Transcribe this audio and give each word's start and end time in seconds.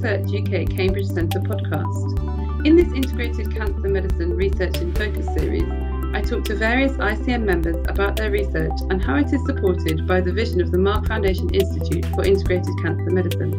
Research 0.00 0.28
UK 0.28 0.74
Cambridge 0.74 1.08
Centre 1.08 1.40
podcast. 1.40 2.64
In 2.66 2.74
this 2.74 2.90
Integrated 2.94 3.54
Cancer 3.54 3.86
Medicine 3.86 4.34
Research 4.34 4.78
in 4.78 4.94
Focus 4.94 5.26
series, 5.36 5.68
I 6.14 6.22
talk 6.22 6.42
to 6.44 6.56
various 6.56 6.92
ICM 6.92 7.42
members 7.42 7.76
about 7.86 8.16
their 8.16 8.30
research 8.30 8.72
and 8.88 9.04
how 9.04 9.16
it 9.16 9.30
is 9.30 9.44
supported 9.44 10.06
by 10.06 10.22
the 10.22 10.32
vision 10.32 10.62
of 10.62 10.70
the 10.70 10.78
Mark 10.78 11.06
Foundation 11.06 11.54
Institute 11.54 12.06
for 12.14 12.24
Integrated 12.24 12.72
Cancer 12.82 13.10
Medicine. 13.10 13.52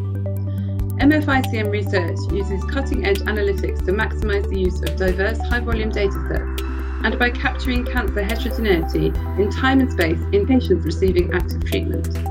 MFICM 1.00 1.70
research 1.70 2.18
uses 2.32 2.64
cutting 2.72 3.06
edge 3.06 3.20
analytics 3.20 3.86
to 3.86 3.92
maximise 3.92 4.50
the 4.50 4.60
use 4.60 4.82
of 4.82 4.96
diverse 4.96 5.40
high 5.42 5.60
volume 5.60 5.92
datasets 5.92 7.06
and 7.06 7.20
by 7.20 7.30
capturing 7.30 7.86
cancer 7.86 8.24
heterogeneity 8.24 9.14
in 9.40 9.52
time 9.52 9.80
and 9.80 9.92
space 9.92 10.20
in 10.32 10.48
patients 10.48 10.86
receiving 10.86 11.32
active 11.34 11.64
treatment. 11.66 12.31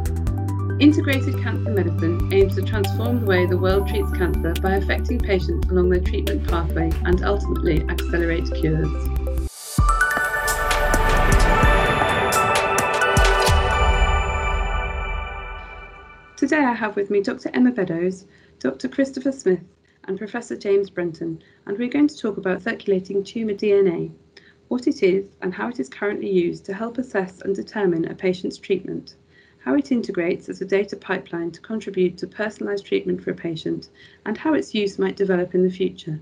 Integrated 0.81 1.39
cancer 1.43 1.73
medicine 1.73 2.33
aims 2.33 2.55
to 2.55 2.63
transform 2.63 3.21
the 3.21 3.27
way 3.27 3.45
the 3.45 3.59
world 3.59 3.87
treats 3.87 4.11
cancer 4.13 4.55
by 4.63 4.77
affecting 4.77 5.19
patients 5.19 5.69
along 5.69 5.91
their 5.91 6.01
treatment 6.01 6.49
pathway 6.49 6.91
and 7.05 7.23
ultimately 7.23 7.83
accelerate 7.91 8.47
cures. 8.55 8.89
Today 16.39 16.65
I 16.65 16.73
have 16.73 16.97
with 16.97 17.11
me 17.11 17.21
Dr. 17.21 17.51
Emma 17.53 17.73
Beddowes, 17.73 18.25
Dr. 18.59 18.89
Christopher 18.89 19.33
Smith, 19.33 19.61
and 20.05 20.17
Professor 20.17 20.57
James 20.57 20.89
Brenton, 20.89 21.43
and 21.67 21.77
we're 21.77 21.91
going 21.91 22.09
to 22.09 22.17
talk 22.17 22.39
about 22.39 22.63
circulating 22.63 23.23
tumour 23.23 23.53
DNA, 23.53 24.11
what 24.69 24.87
it 24.87 25.03
is, 25.03 25.27
and 25.43 25.53
how 25.53 25.69
it 25.69 25.79
is 25.79 25.91
currently 25.91 26.31
used 26.31 26.65
to 26.65 26.73
help 26.73 26.97
assess 26.97 27.43
and 27.43 27.55
determine 27.55 28.07
a 28.07 28.15
patient's 28.15 28.57
treatment, 28.57 29.17
how 29.61 29.75
it 29.75 29.93
integrates 29.93 30.49
as 30.49 30.61
a 30.61 30.65
data 30.65 30.97
pipeline 30.97 31.51
to 31.51 31.61
contribute 31.61 32.17
to 32.19 32.27
personalised 32.27 32.85
treatment 32.85 33.23
for 33.23 33.31
a 33.31 33.35
patient, 33.35 33.91
and 34.27 34.37
how 34.37 34.55
its 34.55 34.75
use 34.75 34.99
might 34.99 35.17
develop 35.17 35.55
in 35.55 35.63
the 35.63 35.71
future. 35.71 36.19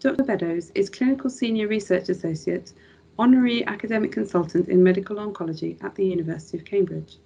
Dr. 0.00 0.24
Beddowes 0.24 0.70
is 0.74 0.88
Clinical 0.88 1.28
Senior 1.28 1.68
Research 1.68 2.08
Associate, 2.08 2.72
Honorary 3.18 3.66
Academic 3.66 4.12
Consultant 4.12 4.68
in 4.68 4.82
Medical 4.82 5.16
Oncology 5.16 5.82
at 5.82 5.94
the 5.96 6.06
University 6.06 6.56
of 6.56 6.64
Cambridge. 6.64 7.16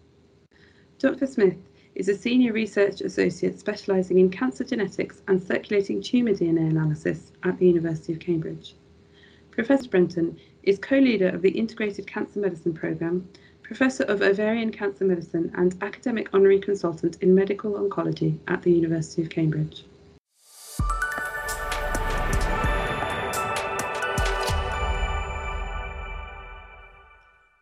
Dr. 0.99 1.27
Smith 1.27 1.59
is 1.95 2.09
a 2.09 2.17
Senior 2.17 2.53
Research 2.53 3.03
Associate 3.03 3.59
specialising 3.59 4.19
in 4.19 4.31
cancer 4.31 4.65
genetics 4.65 5.21
and 5.29 5.43
circulating 5.43 6.01
tumour 6.01 6.33
DNA 6.33 6.71
analysis 6.71 7.33
at 7.45 7.59
the 7.59 7.67
University 7.67 8.15
of 8.15 8.19
Cambridge. 8.19 8.75
Professor 9.51 9.91
Brenton 9.91 10.39
is 10.63 10.79
co-leader 10.79 11.29
of 11.29 11.43
the 11.43 11.51
Integrated 11.51 12.07
Cancer 12.07 12.41
Medicine 12.41 12.73
Programme, 12.73 13.29
Professor 13.75 14.05
of 14.05 14.21
Ovarian 14.21 14.71
Cancer 14.71 15.07
Medicine 15.07 15.51
and 15.57 15.83
Academic 15.83 16.29
Honorary 16.35 16.61
Consultant 16.61 17.17
in 17.23 17.35
Medical 17.35 17.73
Oncology 17.73 18.39
at 18.47 18.61
the 18.61 18.71
University 18.71 19.23
of 19.23 19.31
Cambridge. 19.31 19.85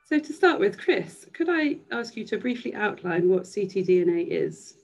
So, 0.05 0.19
to 0.19 0.33
start 0.33 0.59
with, 0.59 0.81
Chris, 0.81 1.27
could 1.33 1.47
I 1.49 1.77
ask 1.93 2.17
you 2.17 2.25
to 2.25 2.39
briefly 2.39 2.75
outline 2.75 3.29
what 3.29 3.45
ctDNA 3.45 4.27
is? 4.27 4.79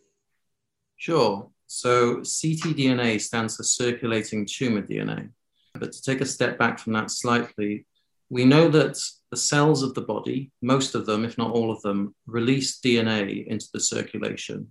Sure. 0.94 1.50
So, 1.66 2.18
ctDNA 2.18 3.20
stands 3.20 3.56
for 3.56 3.64
circulating 3.64 4.46
tumor 4.46 4.82
DNA. 4.82 5.30
But 5.74 5.90
to 5.90 6.02
take 6.02 6.20
a 6.20 6.24
step 6.24 6.56
back 6.56 6.78
from 6.78 6.92
that 6.92 7.10
slightly, 7.10 7.84
we 8.30 8.44
know 8.44 8.68
that 8.68 8.96
the 9.30 9.36
cells 9.36 9.82
of 9.82 9.94
the 9.94 10.02
body, 10.02 10.50
most 10.62 10.94
of 10.94 11.06
them, 11.06 11.24
if 11.24 11.36
not 11.36 11.50
all 11.50 11.70
of 11.70 11.82
them, 11.82 12.14
release 12.26 12.80
DNA 12.80 13.46
into 13.46 13.66
the 13.72 13.80
circulation. 13.80 14.68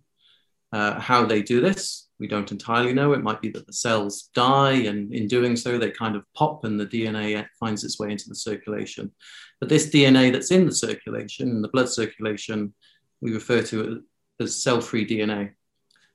Uh, 0.72 1.00
how 1.00 1.26
they 1.26 1.42
do 1.42 1.62
this, 1.62 2.10
we 2.20 2.28
don't 2.28 2.52
entirely 2.52 2.94
know. 2.94 3.14
It 3.14 3.24
might 3.24 3.42
be 3.42 3.50
that 3.50 3.68
the 3.68 3.74
cells 3.74 4.30
die, 4.34 4.74
and 4.74 5.14
in 5.14 5.28
doing 5.28 5.56
so, 5.56 5.78
they 5.78 5.92
kind 5.92 6.16
of 6.16 6.24
pop 6.34 6.64
and 6.64 6.80
the 6.80 6.86
DNA 6.86 7.46
finds 7.60 7.84
its 7.84 8.00
way 8.00 8.12
into 8.12 8.30
the 8.30 8.36
circulation. 8.36 9.12
But 9.60 9.70
this 9.70 9.90
DNA 9.90 10.32
that's 10.32 10.52
in 10.52 10.66
the 10.66 10.74
circulation, 10.74 11.50
in 11.50 11.62
the 11.62 11.70
blood 11.70 11.90
circulation, 11.90 12.74
we 13.22 13.34
refer 13.34 13.62
to 13.64 14.04
as 14.40 14.62
cell 14.62 14.82
free 14.82 15.06
DNA. 15.06 15.52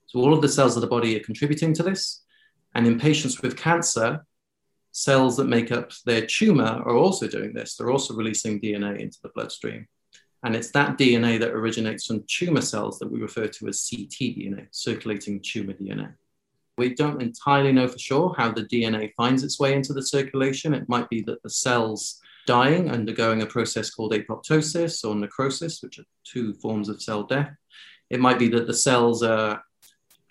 So 0.07 0.19
all 0.19 0.33
of 0.33 0.41
the 0.41 0.49
cells 0.49 0.75
of 0.75 0.81
the 0.81 0.87
body 0.87 1.15
are 1.15 1.23
contributing 1.23 1.73
to 1.75 1.83
this. 1.83 2.23
And 2.75 2.87
in 2.87 2.99
patients 2.99 3.41
with 3.41 3.57
cancer, 3.57 4.25
cells 4.91 5.37
that 5.37 5.45
make 5.45 5.71
up 5.71 5.91
their 6.05 6.25
tumor 6.25 6.63
are 6.85 6.95
also 6.95 7.27
doing 7.27 7.53
this. 7.53 7.75
They're 7.75 7.91
also 7.91 8.13
releasing 8.13 8.59
DNA 8.59 8.99
into 8.99 9.19
the 9.23 9.29
bloodstream. 9.29 9.87
And 10.43 10.55
it's 10.55 10.71
that 10.71 10.97
DNA 10.97 11.39
that 11.39 11.51
originates 11.51 12.05
from 12.05 12.23
tumor 12.27 12.61
cells 12.61 12.97
that 12.99 13.11
we 13.11 13.21
refer 13.21 13.47
to 13.47 13.67
as 13.67 13.81
ctDNA, 13.81 14.67
circulating 14.71 15.41
tumor 15.41 15.73
DNA. 15.73 16.13
We 16.77 16.95
don't 16.95 17.21
entirely 17.21 17.71
know 17.71 17.87
for 17.87 17.99
sure 17.99 18.33
how 18.37 18.51
the 18.51 18.63
DNA 18.63 19.11
finds 19.15 19.43
its 19.43 19.59
way 19.59 19.75
into 19.75 19.93
the 19.93 20.01
circulation. 20.01 20.73
It 20.73 20.89
might 20.89 21.09
be 21.09 21.21
that 21.23 21.43
the 21.43 21.49
cells 21.49 22.19
dying, 22.47 22.89
undergoing 22.89 23.43
a 23.43 23.45
process 23.45 23.91
called 23.91 24.13
apoptosis 24.13 25.05
or 25.07 25.13
necrosis, 25.15 25.83
which 25.83 25.99
are 25.99 26.05
two 26.23 26.53
forms 26.55 26.89
of 26.89 27.01
cell 27.01 27.23
death. 27.23 27.53
It 28.09 28.19
might 28.19 28.39
be 28.39 28.47
that 28.49 28.67
the 28.67 28.73
cells 28.73 29.21
are 29.21 29.61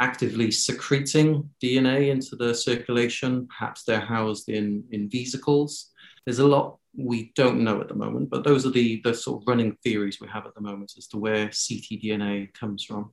actively 0.01 0.51
secreting 0.51 1.49
DNA 1.63 2.09
into 2.11 2.35
the 2.35 2.55
circulation. 2.55 3.47
Perhaps 3.47 3.85
they're 3.85 4.01
housed 4.01 4.49
in, 4.49 4.83
in 4.91 5.09
vesicles. 5.11 5.91
There's 6.25 6.39
a 6.39 6.47
lot 6.47 6.79
we 6.97 7.33
don't 7.37 7.63
know 7.63 7.81
at 7.81 7.89
the 7.89 7.95
moment, 7.95 8.31
but 8.31 8.43
those 8.43 8.67
are 8.67 8.71
the, 8.71 9.01
the 9.05 9.15
sort 9.15 9.43
of 9.43 9.49
running 9.49 9.77
theories 9.85 10.21
we 10.21 10.29
have 10.29 10.47
at 10.47 10.55
the 10.55 10.61
moment 10.61 10.95
as 10.99 11.07
to 11.09 11.19
where 11.19 11.49
ctDNA 11.49 12.53
comes 12.55 12.85
from. 12.85 13.13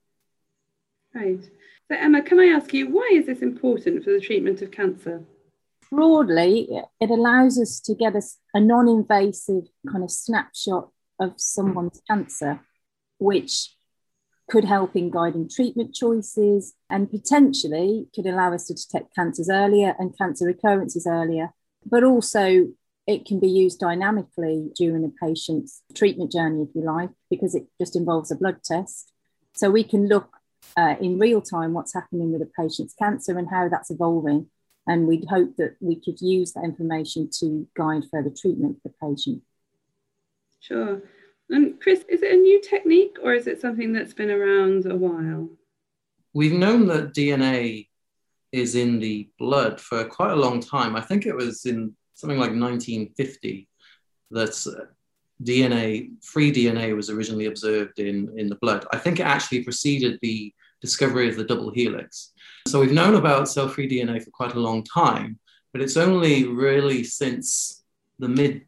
Right. 1.14 1.44
So, 1.44 1.96
Emma, 1.96 2.22
can 2.22 2.40
I 2.40 2.48
ask 2.48 2.74
you, 2.74 2.90
why 2.90 3.10
is 3.14 3.28
this 3.28 3.42
important 3.42 4.04
for 4.04 4.12
the 4.12 4.20
treatment 4.20 4.62
of 4.62 4.72
cancer? 4.72 5.24
Broadly, 5.90 6.68
it 7.00 7.10
allows 7.10 7.60
us 7.60 7.80
to 7.82 7.96
get 7.96 8.16
a, 8.16 8.22
a 8.54 8.60
non 8.60 8.88
invasive 8.88 9.68
kind 9.90 10.04
of 10.04 10.12
snapshot 10.12 10.90
of 11.20 11.34
someone's 11.38 12.02
cancer, 12.10 12.60
which 13.20 13.77
could 14.50 14.64
help 14.64 14.96
in 14.96 15.12
guiding 15.12 15.50
treatment 15.50 15.94
choices 15.94 16.74
and 16.90 17.12
potentially 17.12 18.08
could 18.16 18.26
allow 18.26 18.54
us 18.54 18.68
to 18.68 18.74
detect 18.74 19.14
cancers 19.14 19.50
earlier 19.50 19.94
and 20.00 20.18
cancer 20.18 20.46
recurrences 20.46 21.06
earlier. 21.06 21.52
But 21.86 22.04
also, 22.04 22.68
it 23.06 23.26
can 23.26 23.40
be 23.40 23.48
used 23.48 23.80
dynamically 23.80 24.70
during 24.76 25.06
a 25.06 25.26
patient's 25.26 25.82
treatment 25.94 26.32
journey, 26.32 26.64
if 26.64 26.76
you 26.76 26.82
like, 26.82 27.10
because 27.30 27.56
it 27.56 27.68
just 27.80 27.96
involves 27.96 28.32
a 28.32 28.36
blood 28.36 28.64
test. 28.64 29.12
So 29.54 29.70
we 29.70 29.84
can 29.84 30.08
look 30.08 30.30
uh, 30.76 30.96
in 31.02 31.18
real 31.18 31.42
time 31.42 31.74
what's 31.74 31.94
happening 31.94 32.32
with 32.32 32.42
a 32.42 32.52
patient's 32.60 32.94
cancer 32.94 33.38
and 33.38 33.50
how 33.50 33.70
that's 33.70 33.92
evolving. 33.92 34.48
And 34.86 35.08
we'd 35.08 35.26
hope 35.30 35.58
that 35.58 35.76
we 35.82 35.96
could 35.96 36.22
use 36.22 36.54
that 36.54 36.64
information 36.64 37.30
to 37.40 37.68
guide 37.76 38.04
further 38.10 38.30
treatment 38.30 38.80
for 38.82 38.90
the 38.90 39.16
patient. 39.16 39.42
Sure. 40.60 41.02
And 41.50 41.80
Chris, 41.80 42.04
is 42.10 42.22
it 42.24 42.34
a 42.34 42.38
new 42.38 42.62
technique 42.62 43.18
or 43.24 43.34
is 43.34 43.48
it 43.48 43.62
something 43.62 43.94
that's 43.94 44.14
been 44.14 44.32
around 44.32 44.86
a 44.86 44.96
while? 44.96 45.50
We've 46.34 46.54
known 46.54 46.88
that 46.88 47.14
DNA 47.14 47.88
is 48.52 48.76
in 48.76 49.00
the 49.00 49.30
blood 49.40 49.80
for 49.80 50.04
quite 50.06 50.32
a 50.32 50.36
long 50.36 50.60
time. 50.60 50.96
I 50.96 51.02
think 51.02 51.26
it 51.26 51.36
was 51.36 51.66
in 51.66 51.96
something 52.14 52.38
like 52.38 52.52
1950 52.52 53.68
that 54.32 54.50
uh, 54.68 54.86
DNA, 55.44 56.12
free 56.24 56.52
DNA, 56.52 56.96
was 56.96 57.10
originally 57.10 57.46
observed 57.46 58.00
in, 58.00 58.34
in 58.38 58.50
the 58.50 58.56
blood. 58.56 58.86
I 58.92 58.98
think 58.98 59.20
it 59.20 59.26
actually 59.26 59.64
preceded 59.64 60.20
the 60.22 60.54
discovery 60.82 61.30
of 61.30 61.38
the 61.38 61.44
double 61.44 61.72
helix. 61.72 62.34
So 62.68 62.82
we've 62.82 62.92
known 62.92 63.16
about 63.16 63.50
cell 63.50 63.70
free 63.70 63.90
DNA 63.90 64.24
for 64.24 64.32
quite 64.32 64.54
a 64.54 64.60
long 64.60 64.84
time, 64.84 65.40
but 65.72 65.82
it's 65.82 65.98
only 65.98 66.46
really 66.46 67.04
since 67.04 67.84
the 68.20 68.28
mid 68.28 68.66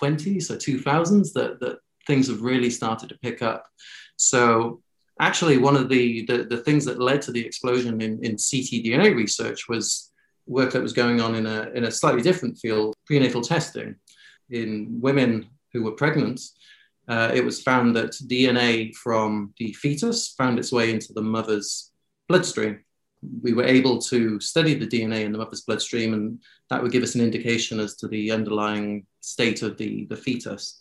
20s 0.00 0.50
or 0.50 0.56
2000s 0.56 1.32
that, 1.32 1.60
that 1.60 1.78
things 2.06 2.28
have 2.28 2.42
really 2.42 2.70
started 2.70 3.08
to 3.08 3.18
pick 3.18 3.42
up. 3.42 3.66
So 4.16 4.82
actually, 5.20 5.58
one 5.58 5.76
of 5.76 5.88
the, 5.88 6.24
the, 6.26 6.44
the 6.44 6.58
things 6.58 6.84
that 6.84 7.00
led 7.00 7.22
to 7.22 7.32
the 7.32 7.44
explosion 7.44 8.00
in, 8.00 8.24
in 8.24 8.36
ctDNA 8.36 9.14
research 9.14 9.68
was 9.68 10.10
work 10.46 10.72
that 10.72 10.82
was 10.82 10.92
going 10.92 11.20
on 11.20 11.34
in 11.34 11.46
a, 11.46 11.70
in 11.74 11.84
a 11.84 11.90
slightly 11.90 12.22
different 12.22 12.58
field, 12.58 12.94
prenatal 13.06 13.42
testing. 13.42 13.96
In 14.50 15.00
women 15.00 15.48
who 15.72 15.82
were 15.82 15.92
pregnant, 15.92 16.40
uh, 17.08 17.30
it 17.34 17.44
was 17.44 17.62
found 17.62 17.96
that 17.96 18.12
DNA 18.12 18.94
from 18.94 19.52
the 19.58 19.72
fetus 19.72 20.28
found 20.28 20.58
its 20.58 20.72
way 20.72 20.90
into 20.90 21.12
the 21.12 21.22
mother's 21.22 21.90
bloodstream. 22.28 22.80
We 23.42 23.52
were 23.52 23.64
able 23.64 24.00
to 24.02 24.40
study 24.40 24.74
the 24.74 24.86
DNA 24.86 25.24
in 25.24 25.32
the 25.32 25.38
mother's 25.38 25.62
bloodstream, 25.62 26.12
and 26.14 26.42
that 26.70 26.82
would 26.82 26.92
give 26.92 27.02
us 27.02 27.14
an 27.14 27.20
indication 27.20 27.78
as 27.78 27.96
to 27.96 28.08
the 28.08 28.32
underlying 28.32 29.06
state 29.20 29.62
of 29.62 29.78
the, 29.78 30.06
the 30.06 30.16
fetus 30.16 30.80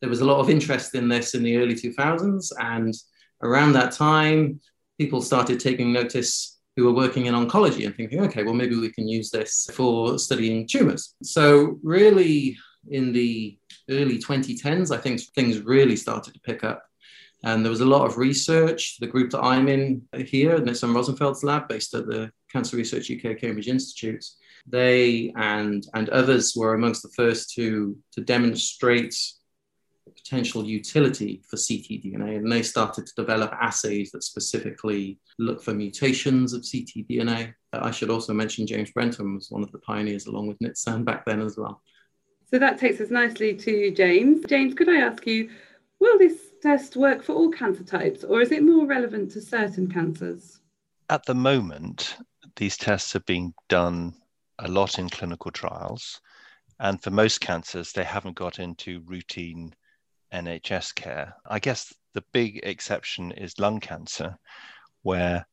there 0.00 0.10
was 0.10 0.20
a 0.20 0.24
lot 0.24 0.40
of 0.40 0.50
interest 0.50 0.94
in 0.94 1.08
this 1.08 1.34
in 1.34 1.42
the 1.42 1.56
early 1.56 1.74
2000s. 1.74 2.52
And 2.58 2.94
around 3.42 3.72
that 3.72 3.92
time, 3.92 4.60
people 4.98 5.22
started 5.22 5.60
taking 5.60 5.92
notice 5.92 6.58
who 6.76 6.84
were 6.84 6.92
working 6.92 7.26
in 7.26 7.34
oncology 7.34 7.86
and 7.86 7.96
thinking, 7.96 8.20
okay, 8.20 8.42
well, 8.42 8.54
maybe 8.54 8.76
we 8.76 8.92
can 8.92 9.08
use 9.08 9.30
this 9.30 9.68
for 9.72 10.18
studying 10.18 10.66
tumors. 10.66 11.14
So, 11.22 11.78
really, 11.82 12.56
in 12.90 13.12
the 13.12 13.58
early 13.88 14.18
2010s, 14.18 14.94
I 14.94 14.98
think 14.98 15.20
things 15.34 15.60
really 15.60 15.96
started 15.96 16.34
to 16.34 16.40
pick 16.40 16.64
up. 16.64 16.84
And 17.44 17.64
there 17.64 17.70
was 17.70 17.80
a 17.80 17.86
lot 17.86 18.06
of 18.06 18.18
research. 18.18 18.98
The 18.98 19.06
group 19.06 19.30
that 19.30 19.42
I'm 19.42 19.68
in 19.68 20.02
here, 20.14 20.58
Nitsan 20.58 20.94
Rosenfeld's 20.94 21.44
lab, 21.44 21.68
based 21.68 21.94
at 21.94 22.06
the 22.06 22.30
Cancer 22.52 22.76
Research 22.76 23.10
UK 23.10 23.38
Cambridge 23.38 23.68
Institute, 23.68 24.24
they 24.66 25.32
and, 25.36 25.86
and 25.94 26.08
others 26.10 26.54
were 26.56 26.74
amongst 26.74 27.02
the 27.02 27.10
first 27.10 27.54
to, 27.54 27.96
to 28.12 28.20
demonstrate 28.20 29.14
potential 30.26 30.64
utility 30.64 31.42
for 31.48 31.56
ctDNA, 31.56 32.36
and 32.38 32.50
they 32.50 32.62
started 32.62 33.06
to 33.06 33.14
develop 33.14 33.52
assays 33.60 34.10
that 34.10 34.24
specifically 34.24 35.18
look 35.38 35.62
for 35.62 35.72
mutations 35.72 36.52
of 36.52 36.62
ctDNA. 36.62 37.54
Uh, 37.72 37.80
I 37.82 37.90
should 37.90 38.10
also 38.10 38.32
mention 38.32 38.66
James 38.66 38.90
Brenton 38.90 39.34
was 39.34 39.50
one 39.50 39.62
of 39.62 39.70
the 39.72 39.78
pioneers, 39.78 40.26
along 40.26 40.48
with 40.48 40.58
Nitsan 40.58 41.04
back 41.04 41.24
then 41.24 41.40
as 41.40 41.56
well. 41.56 41.82
So 42.50 42.58
that 42.58 42.78
takes 42.78 43.00
us 43.00 43.10
nicely 43.10 43.54
to 43.54 43.90
James. 43.92 44.44
James, 44.46 44.74
could 44.74 44.88
I 44.88 44.96
ask 44.96 45.26
you, 45.26 45.50
will 46.00 46.18
this 46.18 46.38
test 46.62 46.96
work 46.96 47.22
for 47.22 47.32
all 47.34 47.50
cancer 47.50 47.84
types, 47.84 48.24
or 48.24 48.40
is 48.40 48.52
it 48.52 48.62
more 48.62 48.86
relevant 48.86 49.30
to 49.32 49.40
certain 49.40 49.88
cancers? 49.90 50.60
At 51.08 51.24
the 51.24 51.34
moment, 51.34 52.16
these 52.56 52.76
tests 52.76 53.14
are 53.14 53.20
being 53.20 53.54
done 53.68 54.14
a 54.58 54.68
lot 54.68 54.98
in 54.98 55.08
clinical 55.08 55.50
trials. 55.50 56.20
And 56.78 57.02
for 57.02 57.10
most 57.10 57.40
cancers, 57.40 57.92
they 57.92 58.04
haven't 58.04 58.36
got 58.36 58.58
into 58.58 59.00
routine 59.06 59.74
NHS 60.32 60.94
care. 60.94 61.34
I 61.46 61.58
guess 61.58 61.92
the 62.12 62.24
big 62.32 62.60
exception 62.62 63.32
is 63.32 63.58
lung 63.58 63.80
cancer, 63.80 64.38
where 65.02 65.46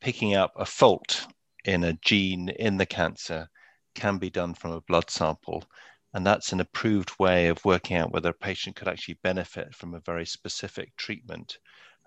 picking 0.00 0.34
up 0.34 0.52
a 0.56 0.64
fault 0.64 1.26
in 1.64 1.84
a 1.84 1.92
gene 1.94 2.48
in 2.48 2.76
the 2.76 2.86
cancer 2.86 3.48
can 3.94 4.18
be 4.18 4.30
done 4.30 4.54
from 4.54 4.72
a 4.72 4.80
blood 4.80 5.10
sample. 5.10 5.64
And 6.12 6.26
that's 6.26 6.52
an 6.52 6.60
approved 6.60 7.12
way 7.18 7.48
of 7.48 7.64
working 7.64 7.96
out 7.96 8.12
whether 8.12 8.30
a 8.30 8.34
patient 8.34 8.76
could 8.76 8.88
actually 8.88 9.18
benefit 9.22 9.74
from 9.74 9.94
a 9.94 10.00
very 10.00 10.26
specific 10.26 10.96
treatment 10.96 11.58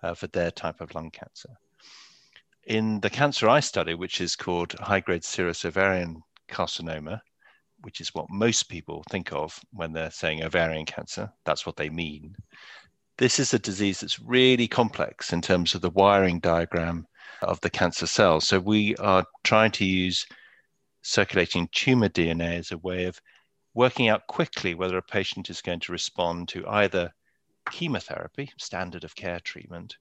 uh, 0.01 0.13
for 0.13 0.27
their 0.27 0.51
type 0.51 0.81
of 0.81 0.93
lung 0.93 1.11
cancer. 1.11 1.49
In 2.65 2.99
the 3.01 3.09
cancer 3.09 3.49
I 3.49 3.59
study, 3.59 3.93
which 3.93 4.21
is 4.21 4.35
called 4.35 4.73
high 4.79 4.99
grade 4.99 5.23
serous 5.23 5.65
ovarian 5.65 6.21
carcinoma, 6.49 7.21
which 7.83 8.01
is 8.01 8.13
what 8.13 8.29
most 8.29 8.63
people 8.63 9.03
think 9.09 9.31
of 9.31 9.59
when 9.71 9.93
they're 9.93 10.11
saying 10.11 10.43
ovarian 10.43 10.85
cancer. 10.85 11.31
That's 11.45 11.65
what 11.65 11.75
they 11.75 11.89
mean. 11.89 12.35
This 13.17 13.39
is 13.39 13.53
a 13.53 13.59
disease 13.59 13.99
that's 13.99 14.19
really 14.19 14.67
complex 14.67 15.33
in 15.33 15.41
terms 15.41 15.75
of 15.75 15.81
the 15.81 15.89
wiring 15.91 16.39
diagram 16.39 17.05
of 17.41 17.59
the 17.61 17.69
cancer 17.69 18.07
cells. 18.07 18.47
So 18.47 18.59
we 18.59 18.95
are 18.97 19.25
trying 19.43 19.71
to 19.71 19.85
use 19.85 20.25
circulating 21.01 21.69
tumor 21.73 22.09
DNA 22.09 22.57
as 22.57 22.71
a 22.71 22.77
way 22.77 23.05
of 23.05 23.21
working 23.73 24.07
out 24.07 24.27
quickly 24.27 24.73
whether 24.73 24.97
a 24.97 25.01
patient 25.01 25.49
is 25.49 25.61
going 25.61 25.81
to 25.81 25.91
respond 25.91 26.47
to 26.47 26.67
either 26.67 27.13
chemotherapy, 27.69 28.51
standard 28.57 29.03
of 29.03 29.15
care 29.15 29.39
treatment, 29.41 29.97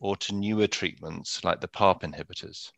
or 0.00 0.16
to 0.16 0.34
newer 0.34 0.66
treatments 0.66 1.44
like 1.44 1.60
the 1.60 1.68
PARP 1.68 2.02
inhibitors. 2.02 2.70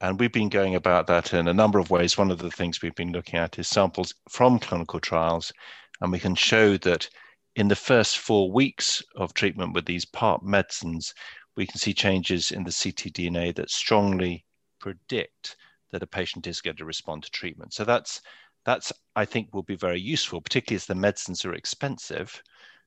And 0.00 0.20
we've 0.20 0.32
been 0.32 0.50
going 0.50 0.74
about 0.74 1.06
that 1.06 1.32
in 1.32 1.48
a 1.48 1.54
number 1.54 1.78
of 1.78 1.90
ways. 1.90 2.18
One 2.18 2.30
of 2.30 2.38
the 2.38 2.50
things 2.50 2.82
we've 2.82 2.94
been 2.94 3.12
looking 3.12 3.38
at 3.38 3.58
is 3.58 3.68
samples 3.68 4.12
from 4.28 4.58
clinical 4.58 5.00
trials, 5.00 5.52
and 6.00 6.12
we 6.12 6.18
can 6.18 6.34
show 6.34 6.76
that 6.78 7.08
in 7.54 7.68
the 7.68 7.76
first 7.76 8.18
four 8.18 8.52
weeks 8.52 9.02
of 9.16 9.32
treatment 9.32 9.72
with 9.72 9.86
these 9.86 10.04
PARP 10.04 10.42
medicines, 10.42 11.14
we 11.56 11.66
can 11.66 11.78
see 11.78 11.94
changes 11.94 12.50
in 12.50 12.64
the 12.64 12.70
ctDNA 12.70 13.54
that 13.54 13.70
strongly 13.70 14.44
predict 14.78 15.56
that 15.90 16.02
a 16.02 16.06
patient 16.06 16.46
is 16.46 16.60
going 16.60 16.76
to 16.76 16.84
respond 16.84 17.22
to 17.22 17.30
treatment. 17.30 17.72
So 17.72 17.84
that's 17.84 18.20
that's 18.66 18.92
I 19.14 19.24
think 19.24 19.54
will 19.54 19.62
be 19.62 19.76
very 19.76 20.00
useful, 20.00 20.42
particularly 20.42 20.76
as 20.76 20.86
the 20.86 20.94
medicines 20.94 21.44
are 21.46 21.54
expensive. 21.54 22.42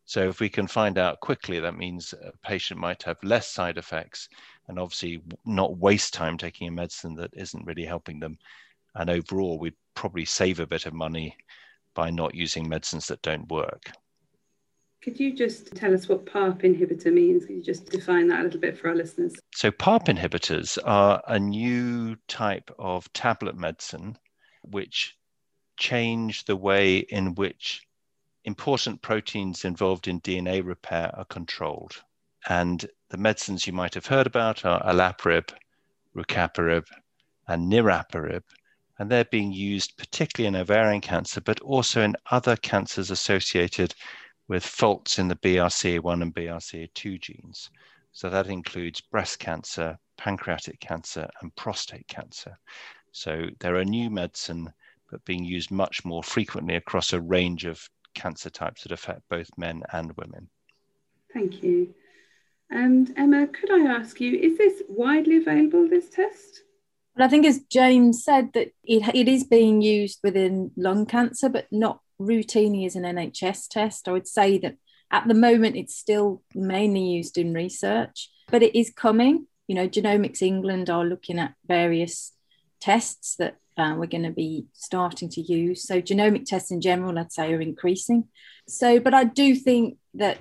So 0.05 0.27
if 0.27 0.39
we 0.39 0.49
can 0.49 0.67
find 0.67 0.99
out 0.99 1.19
quickly, 1.21 1.59
that 1.59 1.75
means 1.75 2.13
a 2.13 2.31
patient 2.45 2.79
might 2.79 3.01
have 3.03 3.17
less 3.23 3.47
side 3.47 3.77
effects 3.77 4.29
and 4.69 4.79
obviously 4.79 5.21
not 5.45 5.77
waste 5.77 6.13
time 6.13 6.37
taking 6.37 6.67
a 6.67 6.71
medicine 6.71 7.15
that 7.15 7.33
isn't 7.33 7.65
really 7.65 7.83
helping 7.83 8.19
them. 8.19 8.37
And 8.95 9.09
overall, 9.09 9.59
we'd 9.59 9.73
probably 9.95 10.25
save 10.25 10.59
a 10.59 10.67
bit 10.67 10.85
of 10.85 10.93
money 10.93 11.35
by 11.95 12.11
not 12.11 12.35
using 12.35 12.69
medicines 12.69 13.07
that 13.07 13.21
don't 13.23 13.49
work. 13.49 13.91
Could 15.01 15.19
you 15.19 15.33
just 15.33 15.73
tell 15.75 15.93
us 15.93 16.07
what 16.07 16.25
PARP 16.25 16.61
inhibitor 16.61 17.11
means? 17.11 17.45
Could 17.45 17.55
you 17.55 17.63
just 17.63 17.89
define 17.89 18.27
that 18.27 18.41
a 18.41 18.43
little 18.43 18.59
bit 18.59 18.77
for 18.77 18.89
our 18.89 18.95
listeners? 18.95 19.33
So, 19.55 19.71
PARP 19.71 20.05
inhibitors 20.05 20.77
are 20.83 21.21
a 21.27 21.39
new 21.39 22.15
type 22.27 22.69
of 22.77 23.11
tablet 23.13 23.57
medicine 23.57 24.17
which 24.61 25.15
change 25.77 26.45
the 26.45 26.57
way 26.57 26.97
in 26.97 27.33
which 27.35 27.87
important 28.43 29.01
proteins 29.01 29.65
involved 29.65 30.07
in 30.07 30.21
DNA 30.21 30.63
repair 30.63 31.11
are 31.17 31.25
controlled. 31.25 32.03
And 32.47 32.85
the 33.09 33.17
medicines 33.17 33.65
you 33.65 33.73
might 33.73 33.93
have 33.93 34.05
heard 34.05 34.27
about 34.27 34.65
are 34.65 34.81
olaparib, 34.83 35.49
rucaparib, 36.15 36.85
and 37.47 37.71
niraparib. 37.71 38.43
And 38.97 39.09
they're 39.09 39.25
being 39.25 39.51
used 39.51 39.97
particularly 39.97 40.47
in 40.47 40.61
ovarian 40.61 41.01
cancer, 41.01 41.41
but 41.41 41.59
also 41.61 42.01
in 42.01 42.15
other 42.31 42.55
cancers 42.57 43.11
associated 43.11 43.95
with 44.47 44.65
faults 44.65 45.19
in 45.19 45.27
the 45.27 45.35
BRCA1 45.35 46.21
and 46.21 46.35
BRCA2 46.35 47.21
genes. 47.21 47.69
So 48.11 48.29
that 48.29 48.47
includes 48.47 48.99
breast 48.99 49.39
cancer, 49.39 49.97
pancreatic 50.17 50.79
cancer, 50.79 51.29
and 51.41 51.55
prostate 51.55 52.07
cancer. 52.07 52.57
So 53.11 53.47
they're 53.59 53.77
a 53.77 53.85
new 53.85 54.09
medicine, 54.09 54.71
but 55.09 55.23
being 55.25 55.45
used 55.45 55.71
much 55.71 56.03
more 56.03 56.23
frequently 56.23 56.75
across 56.75 57.13
a 57.13 57.21
range 57.21 57.65
of 57.65 57.87
cancer 58.15 58.49
types 58.49 58.83
that 58.83 58.91
affect 58.91 59.21
both 59.29 59.49
men 59.57 59.83
and 59.93 60.11
women. 60.17 60.49
Thank 61.33 61.63
you. 61.63 61.93
And 62.69 63.13
Emma, 63.17 63.47
could 63.47 63.71
I 63.71 63.85
ask 63.85 64.21
you, 64.21 64.37
is 64.37 64.57
this 64.57 64.83
widely 64.87 65.37
available, 65.37 65.87
this 65.87 66.09
test? 66.09 66.63
Well, 67.15 67.25
I 67.25 67.29
think 67.29 67.45
as 67.45 67.61
James 67.71 68.23
said, 68.23 68.53
that 68.53 68.71
it, 68.83 69.15
it 69.15 69.27
is 69.27 69.43
being 69.43 69.81
used 69.81 70.19
within 70.23 70.71
lung 70.77 71.05
cancer, 71.05 71.49
but 71.49 71.67
not 71.71 72.01
routinely 72.21 72.85
as 72.85 72.95
an 72.95 73.03
NHS 73.03 73.67
test. 73.69 74.07
I 74.07 74.11
would 74.11 74.27
say 74.27 74.57
that 74.59 74.77
at 75.11 75.27
the 75.27 75.33
moment 75.33 75.75
it's 75.75 75.97
still 75.97 76.43
mainly 76.53 77.01
used 77.01 77.37
in 77.37 77.53
research, 77.53 78.29
but 78.51 78.61
it 78.61 78.77
is 78.77 78.91
coming. 78.91 79.47
You 79.67 79.75
know, 79.75 79.87
Genomics 79.87 80.41
England 80.41 80.89
are 80.89 81.05
looking 81.05 81.39
at 81.39 81.55
various 81.67 82.33
tests 82.79 83.35
that 83.37 83.57
uh, 83.77 83.95
we're 83.97 84.07
going 84.07 84.23
to 84.23 84.31
be 84.31 84.65
starting 84.73 85.29
to 85.29 85.41
use. 85.41 85.87
So 85.87 86.01
genomic 86.01 86.45
tests 86.45 86.69
in 86.69 86.81
general, 86.81 87.17
I'd 87.17 87.31
say, 87.31 87.53
are 87.53 87.61
increasing. 87.61 88.27
So, 88.67 88.99
but 88.99 89.13
I 89.13 89.23
do 89.23 89.55
think 89.55 89.97
that 90.15 90.37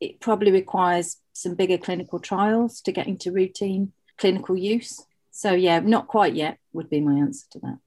it 0.00 0.20
probably 0.20 0.52
requires 0.52 1.16
some 1.32 1.54
bigger 1.54 1.78
clinical 1.78 2.18
trials 2.18 2.80
to 2.82 2.92
get 2.92 3.06
into 3.06 3.32
routine 3.32 3.92
clinical 4.18 4.56
use. 4.56 5.04
So, 5.30 5.52
yeah, 5.52 5.80
not 5.80 6.08
quite 6.08 6.34
yet 6.34 6.58
would 6.72 6.90
be 6.90 7.00
my 7.00 7.18
answer 7.18 7.46
to 7.52 7.58
that. 7.60 7.78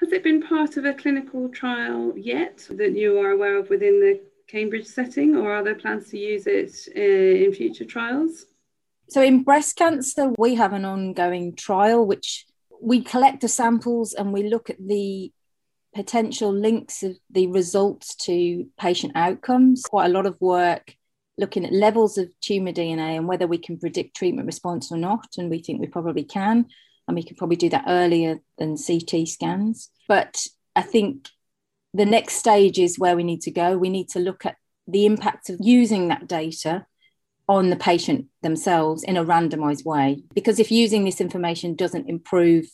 Has 0.00 0.12
it 0.12 0.22
been 0.22 0.42
part 0.42 0.76
of 0.76 0.84
a 0.84 0.94
clinical 0.94 1.48
trial 1.48 2.12
yet 2.16 2.66
that 2.70 2.92
you 2.92 3.18
are 3.18 3.30
aware 3.30 3.58
of 3.58 3.70
within 3.70 4.00
the 4.00 4.20
Cambridge 4.46 4.86
setting, 4.86 5.36
or 5.36 5.52
are 5.52 5.64
there 5.64 5.74
plans 5.74 6.08
to 6.10 6.18
use 6.18 6.46
it 6.46 6.72
uh, 6.96 7.44
in 7.44 7.52
future 7.52 7.84
trials? 7.84 8.46
So, 9.08 9.22
in 9.22 9.42
breast 9.42 9.76
cancer, 9.76 10.32
we 10.38 10.54
have 10.54 10.72
an 10.72 10.84
ongoing 10.84 11.54
trial 11.54 12.06
which 12.06 12.46
we 12.80 13.02
collect 13.02 13.40
the 13.40 13.48
samples 13.48 14.12
and 14.14 14.32
we 14.32 14.48
look 14.48 14.70
at 14.70 14.76
the 14.78 15.32
potential 15.94 16.52
links 16.52 17.02
of 17.02 17.16
the 17.30 17.46
results 17.46 18.14
to 18.16 18.66
patient 18.78 19.12
outcomes. 19.16 19.82
Quite 19.82 20.06
a 20.06 20.12
lot 20.12 20.26
of 20.26 20.40
work 20.40 20.94
looking 21.38 21.64
at 21.64 21.72
levels 21.72 22.18
of 22.18 22.28
tumor 22.40 22.72
DNA 22.72 23.16
and 23.16 23.28
whether 23.28 23.46
we 23.46 23.58
can 23.58 23.78
predict 23.78 24.16
treatment 24.16 24.46
response 24.46 24.90
or 24.90 24.96
not. 24.96 25.26
And 25.36 25.50
we 25.50 25.60
think 25.60 25.80
we 25.80 25.86
probably 25.86 26.24
can. 26.24 26.66
And 27.08 27.14
we 27.14 27.22
can 27.22 27.36
probably 27.36 27.56
do 27.56 27.68
that 27.70 27.84
earlier 27.86 28.40
than 28.58 28.76
CT 28.76 29.28
scans. 29.28 29.90
But 30.08 30.46
I 30.74 30.82
think 30.82 31.28
the 31.94 32.06
next 32.06 32.34
stage 32.34 32.78
is 32.78 32.98
where 32.98 33.16
we 33.16 33.22
need 33.22 33.42
to 33.42 33.50
go. 33.50 33.78
We 33.78 33.90
need 33.90 34.08
to 34.10 34.18
look 34.18 34.44
at 34.44 34.56
the 34.88 35.06
impact 35.06 35.48
of 35.50 35.58
using 35.60 36.08
that 36.08 36.26
data 36.26 36.86
on 37.48 37.70
the 37.70 37.76
patient 37.76 38.26
themselves 38.42 39.02
in 39.04 39.16
a 39.16 39.24
randomized 39.24 39.84
way. 39.84 40.22
Because 40.34 40.58
if 40.58 40.72
using 40.72 41.04
this 41.04 41.20
information 41.20 41.74
doesn't 41.74 42.08
improve 42.08 42.66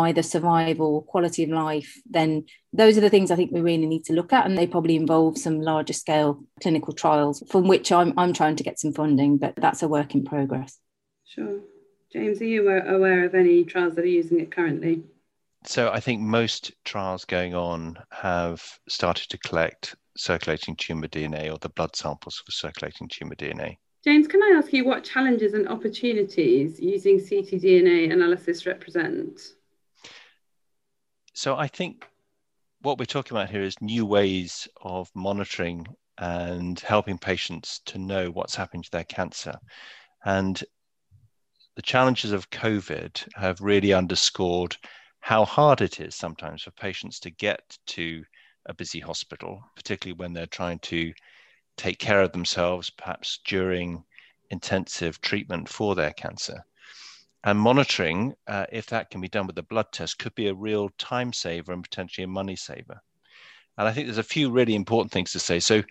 either 0.00 0.22
survival 0.22 0.96
or 0.96 1.02
quality 1.02 1.44
of 1.44 1.50
life, 1.50 2.00
then 2.08 2.44
those 2.72 2.98
are 2.98 3.00
the 3.00 3.10
things 3.10 3.30
I 3.30 3.36
think 3.36 3.52
we 3.52 3.60
really 3.60 3.86
need 3.86 4.04
to 4.06 4.12
look 4.12 4.32
at. 4.32 4.46
And 4.46 4.56
they 4.56 4.66
probably 4.66 4.96
involve 4.96 5.38
some 5.38 5.60
larger 5.60 5.92
scale 5.92 6.42
clinical 6.60 6.92
trials 6.92 7.42
from 7.48 7.68
which 7.68 7.92
I'm, 7.92 8.12
I'm 8.18 8.32
trying 8.32 8.56
to 8.56 8.64
get 8.64 8.78
some 8.78 8.92
funding, 8.92 9.38
but 9.38 9.54
that's 9.56 9.82
a 9.82 9.88
work 9.88 10.14
in 10.14 10.24
progress. 10.24 10.78
Sure. 11.24 11.60
James, 12.12 12.40
are 12.40 12.46
you 12.46 12.68
aware 12.68 13.24
of 13.24 13.34
any 13.34 13.64
trials 13.64 13.94
that 13.94 14.04
are 14.04 14.08
using 14.08 14.40
it 14.40 14.50
currently? 14.50 15.04
So 15.64 15.90
I 15.90 16.00
think 16.00 16.20
most 16.20 16.72
trials 16.84 17.24
going 17.24 17.54
on 17.54 17.98
have 18.10 18.62
started 18.88 19.28
to 19.30 19.38
collect 19.38 19.94
circulating 20.16 20.74
tumor 20.76 21.06
DNA 21.06 21.52
or 21.52 21.58
the 21.58 21.68
blood 21.68 21.94
samples 21.94 22.42
for 22.44 22.50
circulating 22.50 23.08
tumor 23.08 23.34
DNA. 23.34 23.76
James, 24.02 24.26
can 24.26 24.42
I 24.42 24.54
ask 24.56 24.72
you 24.72 24.84
what 24.84 25.04
challenges 25.04 25.52
and 25.52 25.68
opportunities 25.68 26.80
using 26.80 27.18
ctDNA 27.18 28.10
analysis 28.10 28.64
represent? 28.64 29.40
So 31.40 31.56
I 31.56 31.68
think 31.68 32.06
what 32.82 32.98
we're 32.98 33.06
talking 33.06 33.34
about 33.34 33.48
here 33.48 33.62
is 33.62 33.80
new 33.80 34.04
ways 34.04 34.68
of 34.82 35.10
monitoring 35.14 35.86
and 36.18 36.78
helping 36.80 37.16
patients 37.16 37.80
to 37.86 37.96
know 37.96 38.30
what's 38.30 38.54
happening 38.54 38.82
to 38.82 38.90
their 38.90 39.04
cancer. 39.04 39.54
And 40.26 40.62
the 41.76 41.82
challenges 41.82 42.32
of 42.32 42.50
COVID 42.50 43.26
have 43.36 43.58
really 43.62 43.94
underscored 43.94 44.76
how 45.20 45.46
hard 45.46 45.80
it 45.80 45.98
is 45.98 46.14
sometimes 46.14 46.64
for 46.64 46.72
patients 46.72 47.18
to 47.20 47.30
get 47.30 47.78
to 47.86 48.22
a 48.66 48.74
busy 48.74 49.00
hospital, 49.00 49.62
particularly 49.74 50.18
when 50.18 50.34
they're 50.34 50.44
trying 50.44 50.80
to 50.80 51.10
take 51.78 51.98
care 51.98 52.20
of 52.20 52.32
themselves, 52.32 52.90
perhaps 52.90 53.40
during 53.46 54.04
intensive 54.50 55.18
treatment 55.22 55.70
for 55.70 55.94
their 55.94 56.12
cancer. 56.12 56.62
And 57.42 57.58
monitoring, 57.58 58.34
uh, 58.46 58.66
if 58.70 58.86
that 58.86 59.10
can 59.10 59.20
be 59.20 59.28
done 59.28 59.46
with 59.46 59.56
a 59.58 59.62
blood 59.62 59.92
test, 59.92 60.18
could 60.18 60.34
be 60.34 60.48
a 60.48 60.54
real 60.54 60.90
time 60.98 61.32
saver 61.32 61.72
and 61.72 61.82
potentially 61.82 62.24
a 62.24 62.28
money 62.28 62.56
saver. 62.56 63.00
And 63.78 63.88
I 63.88 63.92
think 63.92 64.06
there's 64.06 64.18
a 64.18 64.22
few 64.22 64.50
really 64.50 64.74
important 64.74 65.10
things 65.10 65.32
to 65.32 65.38
say. 65.38 65.58
So, 65.58 65.82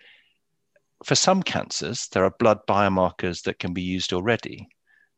for 1.04 1.14
some 1.16 1.42
cancers, 1.42 2.06
there 2.08 2.24
are 2.24 2.34
blood 2.38 2.60
biomarkers 2.68 3.42
that 3.42 3.58
can 3.58 3.72
be 3.72 3.82
used 3.82 4.12
already, 4.12 4.68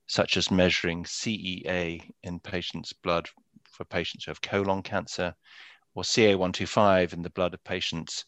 such 0.07 0.37
as 0.37 0.51
measuring 0.51 1.05
CEA 1.05 2.11
in 2.23 2.41
patients' 2.41 2.93
blood 2.95 3.29
for 3.71 3.85
patients 3.85 4.25
who 4.25 4.31
have 4.31 4.41
colon 4.41 4.83
cancer, 4.83 5.35
or 5.95 6.03
CA125 6.03 7.13
in 7.13 7.23
the 7.23 7.31
blood 7.31 7.53
of 7.53 7.63
patients 7.65 8.25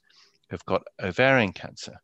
who've 0.51 0.65
got 0.67 0.83
ovarian 1.01 1.53
cancer. 1.53 1.97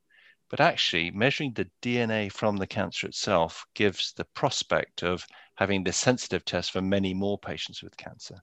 But 0.48 0.60
actually, 0.60 1.10
measuring 1.10 1.52
the 1.52 1.70
DNA 1.82 2.32
from 2.32 2.56
the 2.56 2.66
cancer 2.66 3.06
itself 3.06 3.64
gives 3.74 4.12
the 4.12 4.24
prospect 4.24 5.02
of 5.02 5.26
having 5.60 5.84
this 5.84 5.98
sensitive 5.98 6.42
test 6.46 6.72
for 6.72 6.80
many 6.80 7.12
more 7.12 7.38
patients 7.38 7.82
with 7.82 7.94
cancer. 7.98 8.36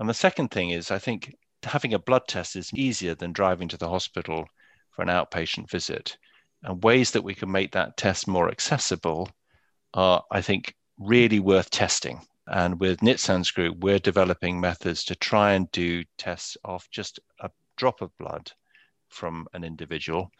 And 0.00 0.08
the 0.08 0.14
second 0.14 0.48
thing 0.48 0.70
is, 0.70 0.90
I 0.90 0.98
think 0.98 1.32
having 1.62 1.94
a 1.94 1.98
blood 2.00 2.22
test 2.26 2.56
is 2.56 2.74
easier 2.74 3.14
than 3.14 3.32
driving 3.32 3.68
to 3.68 3.76
the 3.76 3.88
hospital 3.88 4.44
for 4.90 5.02
an 5.02 5.08
outpatient 5.08 5.70
visit. 5.70 6.18
And 6.64 6.82
ways 6.82 7.12
that 7.12 7.22
we 7.22 7.36
can 7.36 7.52
make 7.52 7.70
that 7.70 7.96
test 7.96 8.26
more 8.26 8.50
accessible 8.50 9.30
are, 9.94 10.24
I 10.32 10.42
think, 10.42 10.74
really 10.98 11.38
worth 11.38 11.70
testing. 11.70 12.20
And 12.48 12.80
with 12.80 12.98
Nitsan's 12.98 13.52
group, 13.52 13.78
we're 13.78 14.00
developing 14.00 14.60
methods 14.60 15.04
to 15.04 15.14
try 15.14 15.52
and 15.52 15.70
do 15.70 16.02
tests 16.16 16.56
of 16.64 16.84
just 16.90 17.20
a 17.40 17.50
drop 17.76 18.02
of 18.02 18.10
blood 18.18 18.50
from 19.08 19.46
an 19.52 19.62
individual. 19.62 20.32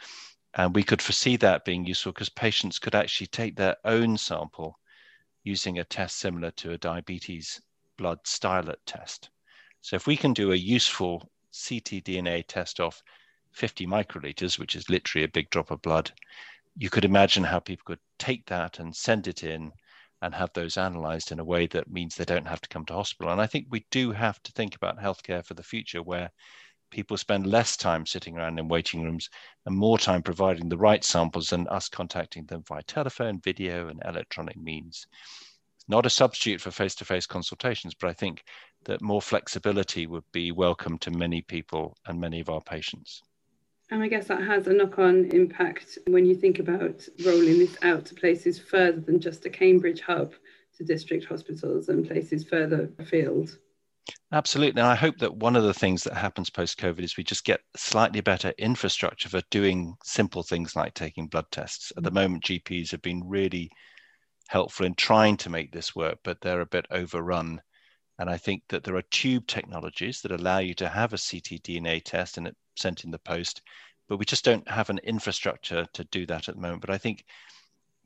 And 0.54 0.74
we 0.74 0.82
could 0.82 1.00
foresee 1.00 1.36
that 1.36 1.64
being 1.64 1.86
useful 1.86 2.10
because 2.10 2.30
patients 2.30 2.80
could 2.80 2.96
actually 2.96 3.28
take 3.28 3.54
their 3.54 3.76
own 3.84 4.18
sample 4.18 4.76
using 5.48 5.78
a 5.78 5.84
test 5.84 6.18
similar 6.18 6.50
to 6.50 6.72
a 6.72 6.78
diabetes 6.78 7.60
blood 7.96 8.18
stylet 8.24 8.76
test. 8.84 9.30
So 9.80 9.96
if 9.96 10.06
we 10.06 10.16
can 10.16 10.34
do 10.34 10.52
a 10.52 10.56
useful 10.56 11.30
ctDNA 11.52 12.44
test 12.46 12.80
of 12.80 13.02
50 13.52 13.86
microliters, 13.86 14.58
which 14.58 14.76
is 14.76 14.90
literally 14.90 15.24
a 15.24 15.36
big 15.36 15.48
drop 15.48 15.70
of 15.70 15.80
blood, 15.80 16.12
you 16.76 16.90
could 16.90 17.06
imagine 17.06 17.44
how 17.44 17.60
people 17.60 17.84
could 17.86 18.04
take 18.18 18.44
that 18.46 18.78
and 18.78 18.94
send 18.94 19.26
it 19.26 19.42
in 19.42 19.72
and 20.20 20.34
have 20.34 20.52
those 20.52 20.76
analyzed 20.76 21.32
in 21.32 21.40
a 21.40 21.44
way 21.44 21.66
that 21.68 21.90
means 21.90 22.14
they 22.14 22.24
don't 22.26 22.46
have 22.46 22.60
to 22.60 22.68
come 22.68 22.84
to 22.84 22.92
hospital. 22.92 23.32
And 23.32 23.40
I 23.40 23.46
think 23.46 23.68
we 23.70 23.86
do 23.90 24.12
have 24.12 24.42
to 24.42 24.52
think 24.52 24.76
about 24.76 25.00
healthcare 25.00 25.44
for 25.44 25.54
the 25.54 25.62
future 25.62 26.02
where 26.02 26.30
people 26.90 27.16
spend 27.16 27.46
less 27.46 27.76
time 27.76 28.06
sitting 28.06 28.36
around 28.36 28.58
in 28.58 28.68
waiting 28.68 29.02
rooms 29.02 29.28
and 29.66 29.76
more 29.76 29.98
time 29.98 30.22
providing 30.22 30.68
the 30.68 30.78
right 30.78 31.04
samples 31.04 31.52
and 31.52 31.68
us 31.68 31.88
contacting 31.88 32.44
them 32.46 32.62
via 32.66 32.82
telephone, 32.82 33.40
video, 33.40 33.88
and 33.88 34.02
electronic 34.04 34.56
means. 34.56 35.06
It's 35.76 35.88
not 35.88 36.06
a 36.06 36.10
substitute 36.10 36.60
for 36.60 36.70
face 36.70 36.94
to 36.96 37.04
face 37.04 37.26
consultations, 37.26 37.94
but 37.94 38.10
I 38.10 38.12
think 38.12 38.44
that 38.84 39.02
more 39.02 39.22
flexibility 39.22 40.06
would 40.06 40.24
be 40.32 40.52
welcome 40.52 40.98
to 40.98 41.10
many 41.10 41.42
people 41.42 41.96
and 42.06 42.20
many 42.20 42.40
of 42.40 42.48
our 42.48 42.60
patients. 42.60 43.22
And 43.90 44.02
I 44.02 44.08
guess 44.08 44.26
that 44.26 44.42
has 44.42 44.66
a 44.66 44.72
knock 44.72 44.98
on 44.98 45.26
impact 45.26 45.98
when 46.08 46.26
you 46.26 46.34
think 46.34 46.58
about 46.58 47.08
rolling 47.24 47.58
this 47.58 47.76
out 47.82 48.04
to 48.06 48.14
places 48.14 48.58
further 48.58 49.00
than 49.00 49.18
just 49.18 49.46
a 49.46 49.50
Cambridge 49.50 50.00
hub 50.00 50.34
to 50.76 50.84
district 50.84 51.24
hospitals 51.24 51.88
and 51.88 52.06
places 52.06 52.44
further 52.44 52.90
afield. 52.98 53.56
Absolutely. 54.30 54.80
And 54.80 54.90
I 54.90 54.94
hope 54.94 55.18
that 55.18 55.36
one 55.36 55.56
of 55.56 55.62
the 55.62 55.72
things 55.72 56.04
that 56.04 56.14
happens 56.14 56.50
post 56.50 56.78
COVID 56.78 57.00
is 57.00 57.16
we 57.16 57.24
just 57.24 57.44
get 57.44 57.60
slightly 57.76 58.20
better 58.20 58.52
infrastructure 58.58 59.28
for 59.30 59.40
doing 59.50 59.94
simple 60.04 60.42
things 60.42 60.76
like 60.76 60.92
taking 60.92 61.28
blood 61.28 61.46
tests. 61.50 61.92
At 61.96 62.02
the 62.02 62.10
mm. 62.10 62.14
moment, 62.14 62.44
GPs 62.44 62.90
have 62.90 63.00
been 63.00 63.26
really 63.26 63.70
helpful 64.48 64.84
in 64.84 64.94
trying 64.94 65.38
to 65.38 65.50
make 65.50 65.72
this 65.72 65.96
work, 65.96 66.18
but 66.24 66.40
they're 66.42 66.60
a 66.60 66.66
bit 66.66 66.86
overrun. 66.90 67.62
And 68.18 68.28
I 68.28 68.36
think 68.36 68.64
that 68.68 68.84
there 68.84 68.96
are 68.96 69.02
tube 69.10 69.46
technologies 69.46 70.20
that 70.20 70.32
allow 70.32 70.58
you 70.58 70.74
to 70.74 70.88
have 70.88 71.14
a 71.14 71.16
ctDNA 71.16 72.04
test 72.04 72.36
and 72.36 72.48
it 72.48 72.56
sent 72.76 73.04
in 73.04 73.10
the 73.10 73.18
post, 73.20 73.62
but 74.08 74.18
we 74.18 74.26
just 74.26 74.44
don't 74.44 74.68
have 74.68 74.90
an 74.90 74.98
infrastructure 75.04 75.86
to 75.94 76.04
do 76.04 76.26
that 76.26 76.48
at 76.48 76.54
the 76.54 76.60
moment. 76.60 76.82
But 76.82 76.90
I 76.90 76.98
think 76.98 77.24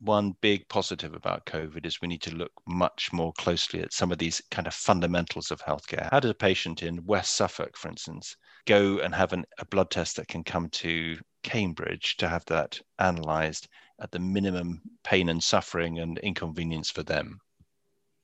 one 0.03 0.35
big 0.41 0.69
positive 0.69 1.15
about 1.15 1.47
COVID 1.47 1.87
is 1.87 2.01
we 2.01 2.09
need 2.09 2.23
to 2.23 2.35
look 2.35 2.53
much 2.67 3.11
more 3.13 3.33
closely 3.35 3.81
at 3.81 3.93
some 3.93 4.11
of 4.11 4.19
these 4.19 4.43
kind 4.51 4.67
of 4.67 4.75
fundamentals 4.75 5.51
of 5.51 5.61
healthcare. 5.63 6.11
How 6.11 6.21
does 6.21 6.31
a 6.31 6.35
patient 6.35 6.83
in 6.83 7.05
West 7.05 7.37
Suffolk, 7.37 7.77
for 7.77 7.89
instance, 7.89 8.37
go 8.67 8.99
and 8.99 9.15
have 9.15 9.33
an, 9.33 9.45
a 9.59 9.67
blood 9.67 9.91
test 9.91 10.17
that 10.17 10.29
can 10.29 10.43
come 10.45 10.69
to 10.71 11.17
Cambridge 11.43 12.17
to 12.19 12.29
have 12.29 12.45
that 12.47 12.81
analysed 12.99 13.69
at 14.01 14.11
the 14.11 14.19
minimum 14.19 14.83
pain 15.05 15.29
and 15.29 15.43
suffering 15.43 16.01
and 16.01 16.19
inconvenience 16.19 16.91
for 16.91 17.03
them? 17.03 17.39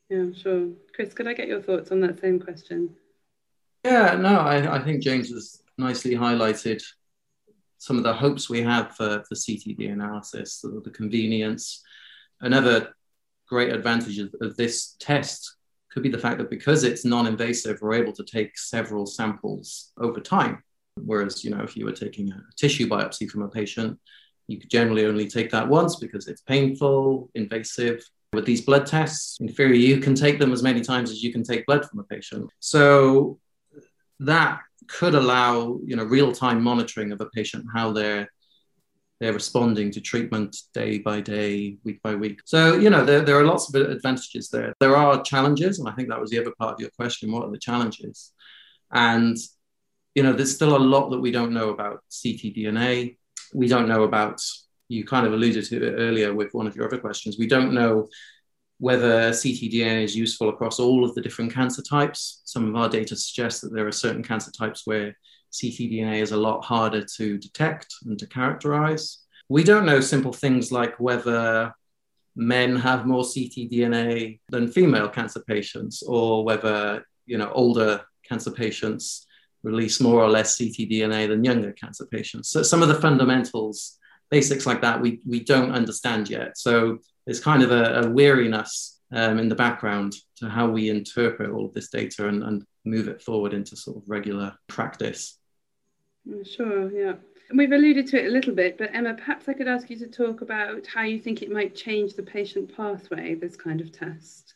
Yeah, 0.08 0.26
sure. 0.36 0.70
Chris, 0.94 1.14
could 1.14 1.28
I 1.28 1.34
get 1.34 1.48
your 1.48 1.62
thoughts 1.62 1.92
on 1.92 2.00
that 2.00 2.20
same 2.20 2.40
question? 2.40 2.96
Yeah, 3.84 4.16
no, 4.16 4.40
I, 4.40 4.76
I 4.76 4.82
think 4.82 5.02
James 5.02 5.30
has 5.30 5.62
nicely 5.76 6.14
highlighted 6.14 6.82
some 7.88 7.96
of 7.96 8.04
the 8.04 8.12
hopes 8.12 8.50
we 8.50 8.60
have 8.60 8.94
for, 8.94 9.24
for 9.26 9.34
CTD 9.34 9.90
analysis, 9.90 10.60
the, 10.60 10.82
the 10.84 10.90
convenience. 10.90 11.82
Another 12.42 12.94
great 13.48 13.72
advantage 13.72 14.18
of, 14.18 14.34
of, 14.42 14.58
this 14.58 14.94
test 15.00 15.56
could 15.90 16.02
be 16.02 16.10
the 16.10 16.18
fact 16.18 16.36
that 16.36 16.50
because 16.50 16.84
it's 16.84 17.06
non-invasive, 17.06 17.78
we're 17.80 17.94
able 17.94 18.12
to 18.12 18.24
take 18.24 18.58
several 18.58 19.06
samples 19.06 19.92
over 19.98 20.20
time. 20.20 20.62
Whereas, 20.96 21.42
you 21.42 21.50
know, 21.50 21.62
if 21.62 21.78
you 21.78 21.86
were 21.86 21.92
taking 21.92 22.30
a 22.30 22.42
tissue 22.56 22.86
biopsy 22.86 23.26
from 23.26 23.40
a 23.40 23.48
patient, 23.48 23.98
you 24.48 24.58
could 24.58 24.70
generally 24.70 25.06
only 25.06 25.26
take 25.26 25.50
that 25.52 25.66
once 25.66 25.96
because 25.96 26.28
it's 26.28 26.42
painful, 26.42 27.30
invasive. 27.34 28.04
With 28.34 28.44
these 28.44 28.60
blood 28.60 28.84
tests, 28.84 29.38
in 29.40 29.48
theory, 29.48 29.78
you 29.78 29.98
can 29.98 30.14
take 30.14 30.38
them 30.38 30.52
as 30.52 30.62
many 30.62 30.82
times 30.82 31.10
as 31.10 31.22
you 31.22 31.32
can 31.32 31.42
take 31.42 31.64
blood 31.64 31.88
from 31.88 32.00
a 32.00 32.04
patient. 32.04 32.50
So 32.60 33.38
that 34.20 34.60
could 34.88 35.14
allow 35.14 35.78
you 35.84 35.96
know 35.96 36.04
real-time 36.04 36.62
monitoring 36.62 37.12
of 37.12 37.20
a 37.20 37.26
patient 37.26 37.64
how 37.72 37.92
they're 37.92 38.28
they're 39.20 39.32
responding 39.32 39.90
to 39.90 40.00
treatment 40.00 40.56
day 40.72 40.98
by 40.98 41.20
day 41.20 41.76
week 41.84 42.00
by 42.02 42.14
week. 42.14 42.40
So 42.44 42.76
you 42.76 42.90
know 42.90 43.04
there, 43.04 43.20
there 43.20 43.38
are 43.38 43.44
lots 43.44 43.68
of 43.68 43.80
advantages 43.80 44.48
there. 44.48 44.74
There 44.80 44.96
are 44.96 45.22
challenges 45.22 45.78
and 45.78 45.88
i 45.88 45.92
think 45.92 46.08
that 46.08 46.20
was 46.20 46.30
the 46.30 46.38
other 46.38 46.54
part 46.58 46.74
of 46.74 46.80
your 46.80 46.90
question 46.90 47.32
what 47.32 47.44
are 47.44 47.50
the 47.50 47.58
challenges? 47.58 48.32
And 48.92 49.36
you 50.14 50.22
know 50.22 50.32
there's 50.32 50.54
still 50.54 50.76
a 50.76 50.88
lot 50.94 51.10
that 51.10 51.20
we 51.20 51.30
don't 51.30 51.52
know 51.52 51.70
about 51.70 52.02
ctdna. 52.10 53.16
We 53.54 53.68
don't 53.68 53.88
know 53.88 54.02
about 54.04 54.40
you 54.88 55.04
kind 55.04 55.26
of 55.26 55.32
alluded 55.32 55.64
to 55.66 55.76
it 55.76 55.94
earlier 55.98 56.34
with 56.34 56.54
one 56.54 56.66
of 56.66 56.74
your 56.74 56.86
other 56.86 56.98
questions. 56.98 57.36
We 57.38 57.46
don't 57.46 57.74
know 57.74 58.08
whether 58.78 59.30
ctDNA 59.30 60.04
is 60.04 60.16
useful 60.16 60.48
across 60.48 60.78
all 60.78 61.04
of 61.04 61.14
the 61.14 61.20
different 61.20 61.52
cancer 61.52 61.82
types. 61.82 62.40
Some 62.44 62.68
of 62.68 62.76
our 62.76 62.88
data 62.88 63.16
suggests 63.16 63.60
that 63.60 63.72
there 63.72 63.86
are 63.86 63.92
certain 63.92 64.22
cancer 64.22 64.52
types 64.52 64.82
where 64.86 65.16
ctDNA 65.52 66.20
is 66.20 66.32
a 66.32 66.36
lot 66.36 66.64
harder 66.64 67.04
to 67.16 67.38
detect 67.38 67.94
and 68.04 68.18
to 68.18 68.26
characterize. 68.26 69.18
We 69.48 69.64
don't 69.64 69.86
know 69.86 70.00
simple 70.00 70.32
things 70.32 70.70
like 70.70 71.00
whether 71.00 71.74
men 72.36 72.76
have 72.76 73.06
more 73.06 73.24
ctDNA 73.24 74.38
than 74.48 74.70
female 74.70 75.08
cancer 75.08 75.40
patients, 75.40 76.02
or 76.02 76.44
whether 76.44 77.04
you 77.26 77.38
know 77.38 77.50
older 77.52 78.02
cancer 78.28 78.50
patients 78.50 79.26
release 79.62 80.00
more 80.00 80.22
or 80.22 80.28
less 80.28 80.56
ctDNA 80.56 81.28
than 81.28 81.44
younger 81.44 81.72
cancer 81.72 82.06
patients. 82.06 82.48
So 82.48 82.62
some 82.62 82.82
of 82.82 82.88
the 82.88 83.00
fundamentals, 83.00 83.98
basics 84.30 84.66
like 84.66 84.82
that, 84.82 85.00
we, 85.00 85.20
we 85.26 85.40
don't 85.40 85.72
understand 85.72 86.30
yet. 86.30 86.56
So 86.56 86.98
there's 87.28 87.40
kind 87.40 87.62
of 87.62 87.70
a, 87.70 88.06
a 88.06 88.08
weariness 88.08 89.02
um, 89.12 89.38
in 89.38 89.50
the 89.50 89.54
background 89.54 90.14
to 90.36 90.48
how 90.48 90.66
we 90.66 90.88
interpret 90.88 91.50
all 91.50 91.66
of 91.66 91.74
this 91.74 91.90
data 91.90 92.26
and, 92.26 92.42
and 92.42 92.64
move 92.86 93.06
it 93.06 93.20
forward 93.20 93.52
into 93.52 93.76
sort 93.76 93.98
of 93.98 94.08
regular 94.08 94.54
practice. 94.66 95.38
Sure, 96.44 96.90
yeah. 96.90 97.16
And 97.50 97.58
we've 97.58 97.70
alluded 97.70 98.06
to 98.06 98.24
it 98.24 98.28
a 98.28 98.30
little 98.30 98.54
bit, 98.54 98.78
but 98.78 98.94
Emma, 98.94 99.12
perhaps 99.12 99.46
I 99.46 99.52
could 99.52 99.68
ask 99.68 99.90
you 99.90 99.98
to 99.98 100.06
talk 100.06 100.40
about 100.40 100.86
how 100.86 101.02
you 101.02 101.18
think 101.18 101.42
it 101.42 101.52
might 101.52 101.76
change 101.76 102.14
the 102.14 102.22
patient 102.22 102.74
pathway, 102.74 103.34
this 103.34 103.56
kind 103.56 103.82
of 103.82 103.92
test. 103.92 104.54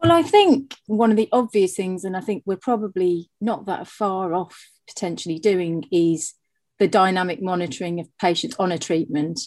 Well, 0.00 0.12
I 0.12 0.22
think 0.22 0.76
one 0.86 1.10
of 1.10 1.16
the 1.16 1.28
obvious 1.32 1.74
things, 1.74 2.04
and 2.04 2.16
I 2.16 2.20
think 2.20 2.44
we're 2.46 2.56
probably 2.56 3.30
not 3.40 3.66
that 3.66 3.88
far 3.88 4.32
off 4.32 4.64
potentially 4.86 5.40
doing, 5.40 5.86
is 5.90 6.34
the 6.78 6.86
dynamic 6.86 7.42
monitoring 7.42 7.98
of 7.98 8.06
patients 8.20 8.54
on 8.60 8.70
a 8.70 8.78
treatment 8.78 9.40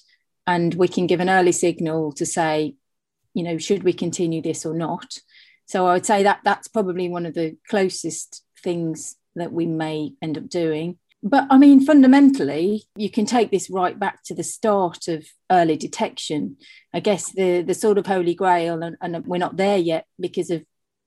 and 0.48 0.74
we 0.76 0.88
can 0.88 1.08
give 1.08 1.20
an 1.20 1.30
early 1.30 1.52
signal 1.52 2.12
to 2.12 2.26
say 2.26 2.76
you 3.34 3.44
know 3.44 3.58
should 3.58 3.84
we 3.84 3.94
continue 3.94 4.42
this 4.42 4.66
or 4.66 4.74
not 4.74 5.20
so 5.66 5.88
i 5.88 5.94
would 5.94 6.06
say 6.06 6.24
that 6.24 6.40
that's 6.44 6.68
probably 6.68 7.10
one 7.10 7.26
of 7.26 7.34
the 7.34 7.58
closest 7.70 8.44
things 8.64 9.16
that 9.36 9.52
we 9.52 9.66
may 9.66 10.12
end 10.22 10.38
up 10.38 10.48
doing 10.50 10.98
But 11.26 11.48
I 11.50 11.58
mean, 11.58 11.84
fundamentally, 11.84 12.84
you 12.96 13.10
can 13.10 13.26
take 13.26 13.50
this 13.50 13.68
right 13.72 13.98
back 13.98 14.24
to 14.26 14.36
the 14.36 14.44
start 14.44 15.08
of 15.08 15.26
early 15.50 15.76
detection. 15.76 16.58
I 16.94 17.00
guess 17.00 17.32
the 17.32 17.64
the 17.64 17.74
sort 17.74 17.98
of 17.98 18.06
holy 18.06 18.36
grail, 18.36 18.84
and, 18.84 18.96
and 19.02 19.26
we're 19.26 19.40
not 19.40 19.58
there 19.58 19.80
yet 19.80 20.06
because 20.20 20.52
of 20.52 20.64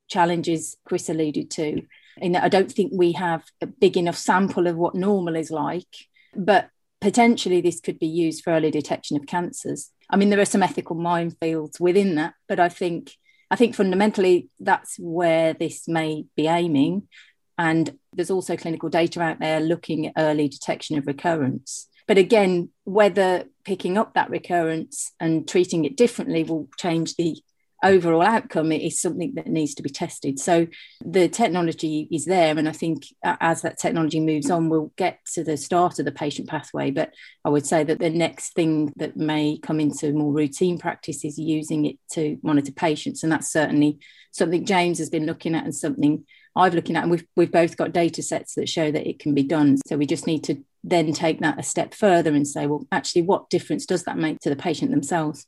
challenges 0.09 0.77
Chris 0.85 1.09
alluded 1.09 1.51
to. 1.53 1.83
In 2.17 2.33
that 2.33 2.43
I 2.43 2.49
don't 2.49 2.73
think 2.73 2.91
we 2.93 3.13
have 3.13 3.45
a 3.61 3.67
big 3.67 3.97
enough 3.97 4.17
sample 4.17 4.67
of 4.67 4.77
what 4.77 4.97
normal 4.97 5.37
is 5.37 5.53
like, 5.53 5.95
but 6.35 6.69
potentially 7.01 7.61
this 7.61 7.81
could 7.81 7.99
be 7.99 8.07
used 8.07 8.43
for 8.43 8.53
early 8.53 8.71
detection 8.71 9.17
of 9.17 9.27
cancers. 9.27 9.91
I 10.11 10.17
mean, 10.17 10.31
there 10.31 10.41
are 10.41 10.45
some 10.45 10.63
ethical 10.63 10.97
minefields 10.97 11.79
within 11.79 12.15
that, 12.17 12.35
but 12.49 12.59
I 12.59 12.69
think 12.69 13.13
I 13.51 13.57
think 13.57 13.75
fundamentally 13.75 14.51
that's 14.61 14.97
where 14.99 15.55
this 15.55 15.89
may 15.89 16.27
be 16.37 16.47
aiming. 16.49 17.09
And 17.57 17.99
there's 18.13 18.31
also 18.31 18.57
clinical 18.57 18.89
data 18.89 19.21
out 19.21 19.41
there 19.41 19.61
looking 19.61 20.07
at 20.07 20.13
early 20.17 20.49
detection 20.49 20.99
of 20.99 21.07
recurrence. 21.07 21.89
But 22.07 22.19
again, 22.19 22.71
whether 22.85 23.45
picking 23.65 23.99
up 23.99 24.15
that 24.15 24.31
recurrence 24.31 25.13
and 25.19 25.47
treating 25.49 25.85
it 25.85 25.97
differently 25.97 26.45
will 26.45 26.69
change 26.79 27.17
the 27.17 27.37
overall 27.83 28.23
outcome 28.23 28.73
is 28.73 29.01
something 29.01 29.35
that 29.35 29.47
needs 29.47 29.75
to 29.75 29.83
be 29.83 29.91
tested. 29.91 30.39
So 30.39 30.67
the 31.05 31.29
technology 31.29 32.09
is 32.11 32.25
there, 32.25 32.59
and 32.59 32.69
I 32.69 32.73
think 32.73 33.07
as 33.25 33.63
that 33.63 33.79
technology 33.79 34.21
moves 34.21 34.51
on, 34.51 34.69
we'll 34.69 34.93
get 34.97 35.21
to 35.35 35.45
the 35.45 35.57
start 35.57 35.99
of 35.99 36.05
the 36.05 36.13
patient 36.13 36.49
pathway. 36.49 36.91
But 36.91 37.15
I 37.45 37.51
would 37.51 37.67
say 37.67 37.85
that 37.85 37.99
the 37.99 38.11
next 38.11 38.55
thing 38.55 38.93
that 38.97 39.17
may 39.17 39.59
come 39.59 39.81
into 39.81 40.13
more 40.13 40.33
routine 40.33 40.79
practice 40.79 41.25
is 41.25 41.39
using 41.39 41.87
it 41.87 41.99
to 42.13 42.39
monitor 42.43 42.73
patients, 42.73 43.23
and 43.23 43.33
that's 43.33 43.53
certainly 43.53 43.99
something 44.33 44.65
James 44.65 44.99
has 44.99 45.11
been 45.11 45.27
looking 45.27 45.55
at 45.55 45.65
and 45.65 45.75
something 45.75 46.25
I've 46.57 46.75
looking 46.75 46.97
at, 46.97 47.03
and 47.03 47.11
we've 47.11 47.27
we've 47.37 47.53
both 47.53 47.77
got 47.77 47.93
data 47.93 48.23
sets 48.23 48.55
that 48.55 48.69
show 48.69 48.91
that 48.91 49.09
it 49.09 49.21
can 49.21 49.35
be 49.35 49.45
done. 49.45 49.79
So 49.87 49.97
we 49.97 50.07
just 50.07 50.27
need 50.27 50.43
to 50.45 50.63
then 50.83 51.13
take 51.13 51.41
that 51.41 51.59
a 51.59 51.63
step 51.63 51.95
further 51.95 52.33
and 52.33 52.47
say, 52.47 52.67
well, 52.67 52.87
actually, 52.91 53.23
what 53.23 53.51
difference 53.51 53.87
does 53.87 54.05
that 54.05 54.19
make 54.19 54.41
to 54.41 54.51
the 54.51 54.57
patient 54.57 54.91
themselves? 54.91 55.47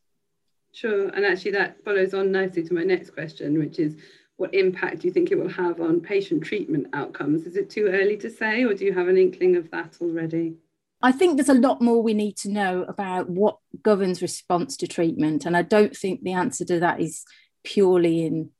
Sure, 0.73 1.09
and 1.09 1.25
actually 1.25 1.51
that 1.53 1.83
follows 1.85 2.15
on 2.15 2.31
nicely 2.31 2.63
to 2.63 2.75
my 2.75 2.85
next 2.85 3.11
question, 3.11 3.59
which 3.59 3.79
is 3.79 3.97
what 4.37 4.55
impact 4.55 5.01
do 5.01 5.09
you 5.09 5.13
think 5.13 5.31
it 5.31 5.39
will 5.39 5.51
have 5.51 5.81
on 5.81 6.01
patient 6.01 6.43
treatment 6.43 6.87
outcomes? 6.95 7.45
Is 7.45 7.57
it 7.57 7.69
too 7.69 7.89
early 7.89 8.17
to 8.19 8.31
say, 8.31 8.65
or 8.65 8.73
do 8.73 8.85
you 8.85 8.93
have 8.93 9.09
an 9.09 9.19
inkling 9.19 9.57
of 9.57 9.71
that 9.71 9.97
already? 10.01 10.57
I 11.03 11.13
think 11.13 11.37
there's 11.37 11.49
a 11.49 11.55
lot 11.55 11.83
more 11.83 12.03
we 12.03 12.15
need 12.15 12.37
to 12.39 12.51
know 12.51 12.85
about 12.89 13.29
what 13.29 13.59
governs 13.83 14.23
response 14.23 14.77
to 14.79 14.87
treatment. 14.87 15.45
And 15.45 15.57
I 15.57 15.63
don't 15.63 15.97
think 15.97 16.23
the 16.23 16.33
answer 16.33 16.65
to 16.67 16.81
that 16.81 17.01
is 17.01 17.25
purely 17.65 18.25
in 18.25 18.51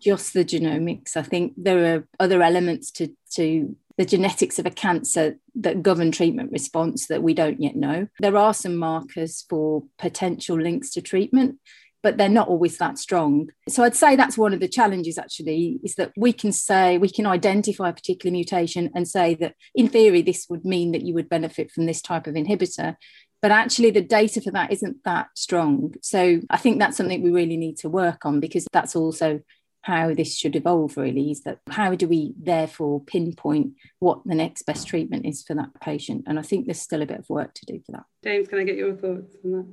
just 0.00 0.34
the 0.34 0.44
genomics. 0.44 1.16
I 1.16 1.22
think 1.22 1.54
there 1.56 1.96
are 1.96 2.08
other 2.20 2.42
elements 2.42 2.90
to, 2.92 3.08
to 3.32 3.76
the 3.96 4.04
genetics 4.04 4.58
of 4.58 4.66
a 4.66 4.70
cancer 4.70 5.36
that 5.54 5.82
govern 5.82 6.10
treatment 6.10 6.50
response 6.50 7.06
that 7.06 7.22
we 7.22 7.34
don't 7.34 7.60
yet 7.60 7.76
know. 7.76 8.08
There 8.18 8.36
are 8.36 8.54
some 8.54 8.76
markers 8.76 9.44
for 9.48 9.84
potential 9.98 10.60
links 10.60 10.90
to 10.90 11.02
treatment, 11.02 11.58
but 12.02 12.18
they're 12.18 12.28
not 12.28 12.48
always 12.48 12.76
that 12.78 12.98
strong. 12.98 13.48
So 13.68 13.82
I'd 13.82 13.96
say 13.96 14.16
that's 14.16 14.36
one 14.36 14.52
of 14.52 14.60
the 14.60 14.68
challenges 14.68 15.16
actually 15.16 15.80
is 15.84 15.94
that 15.94 16.12
we 16.16 16.32
can 16.32 16.52
say 16.52 16.98
we 16.98 17.08
can 17.08 17.26
identify 17.26 17.88
a 17.88 17.94
particular 17.94 18.32
mutation 18.32 18.90
and 18.94 19.08
say 19.08 19.34
that 19.36 19.54
in 19.74 19.88
theory 19.88 20.22
this 20.22 20.46
would 20.50 20.64
mean 20.64 20.92
that 20.92 21.02
you 21.02 21.14
would 21.14 21.28
benefit 21.28 21.70
from 21.70 21.86
this 21.86 22.02
type 22.02 22.26
of 22.26 22.34
inhibitor. 22.34 22.96
But 23.40 23.50
actually, 23.50 23.90
the 23.90 24.00
data 24.00 24.40
for 24.40 24.50
that 24.52 24.72
isn't 24.72 25.04
that 25.04 25.26
strong. 25.34 25.94
So 26.00 26.40
I 26.48 26.56
think 26.56 26.78
that's 26.78 26.96
something 26.96 27.22
we 27.22 27.30
really 27.30 27.58
need 27.58 27.76
to 27.78 27.90
work 27.90 28.24
on 28.24 28.40
because 28.40 28.66
that's 28.72 28.96
also 28.96 29.40
how 29.84 30.14
this 30.14 30.34
should 30.34 30.56
evolve 30.56 30.96
really 30.96 31.30
is 31.30 31.42
that 31.42 31.58
how 31.68 31.94
do 31.94 32.08
we 32.08 32.32
therefore 32.40 33.02
pinpoint 33.04 33.74
what 33.98 34.18
the 34.24 34.34
next 34.34 34.62
best 34.62 34.88
treatment 34.88 35.26
is 35.26 35.42
for 35.42 35.54
that 35.54 35.78
patient? 35.80 36.24
And 36.26 36.38
i 36.38 36.42
think 36.42 36.64
there's 36.64 36.80
still 36.80 37.02
a 37.02 37.06
bit 37.06 37.18
of 37.18 37.28
work 37.28 37.52
to 37.52 37.66
do 37.66 37.80
for 37.84 37.92
that. 37.92 38.04
James 38.24 38.48
can 38.48 38.58
i 38.58 38.64
get 38.64 38.76
your 38.76 38.94
thoughts 38.94 39.36
on 39.44 39.52
that? 39.52 39.66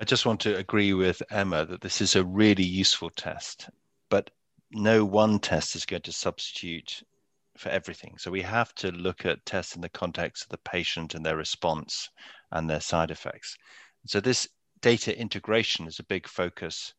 I 0.00 0.04
just 0.04 0.24
want 0.24 0.38
to 0.42 0.56
agree 0.56 0.94
with 0.94 1.20
emma 1.30 1.66
that 1.66 1.80
this 1.80 2.00
is 2.00 2.14
a 2.14 2.24
really 2.24 2.64
useful 2.64 3.10
test 3.10 3.68
but 4.08 4.30
no 4.70 5.04
one 5.04 5.40
test 5.40 5.74
is 5.74 5.84
going 5.84 6.02
to 6.02 6.12
substitute 6.12 7.02
for 7.56 7.70
everything. 7.70 8.14
So 8.18 8.30
we 8.30 8.42
have 8.42 8.72
to 8.76 8.92
look 8.92 9.26
at 9.26 9.44
tests 9.44 9.74
in 9.74 9.82
the 9.82 9.88
context 9.88 10.44
of 10.44 10.50
the 10.50 10.58
patient 10.58 11.14
and 11.14 11.26
their 11.26 11.36
response 11.36 12.08
and 12.52 12.70
their 12.70 12.80
side 12.80 13.10
effects. 13.10 13.56
So 14.06 14.20
this 14.20 14.46
data 14.80 15.18
integration 15.18 15.86
is 15.88 15.98
a 15.98 16.04
big 16.04 16.28
focus 16.28 16.94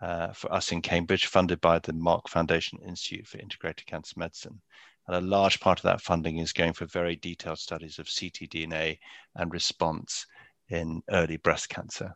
uh, 0.00 0.32
for 0.32 0.52
us 0.52 0.72
in 0.72 0.82
Cambridge, 0.82 1.26
funded 1.26 1.60
by 1.60 1.78
the 1.78 1.92
Mark 1.92 2.28
Foundation 2.28 2.78
Institute 2.86 3.26
for 3.26 3.38
Integrated 3.38 3.86
Cancer 3.86 4.14
Medicine. 4.16 4.60
And 5.06 5.16
a 5.16 5.26
large 5.26 5.58
part 5.60 5.78
of 5.78 5.84
that 5.84 6.02
funding 6.02 6.38
is 6.38 6.52
going 6.52 6.74
for 6.74 6.84
very 6.86 7.16
detailed 7.16 7.58
studies 7.58 7.98
of 7.98 8.06
ctDNA 8.06 8.98
and 9.36 9.52
response 9.52 10.26
in 10.68 11.02
early 11.10 11.38
breast 11.38 11.68
cancer. 11.68 12.14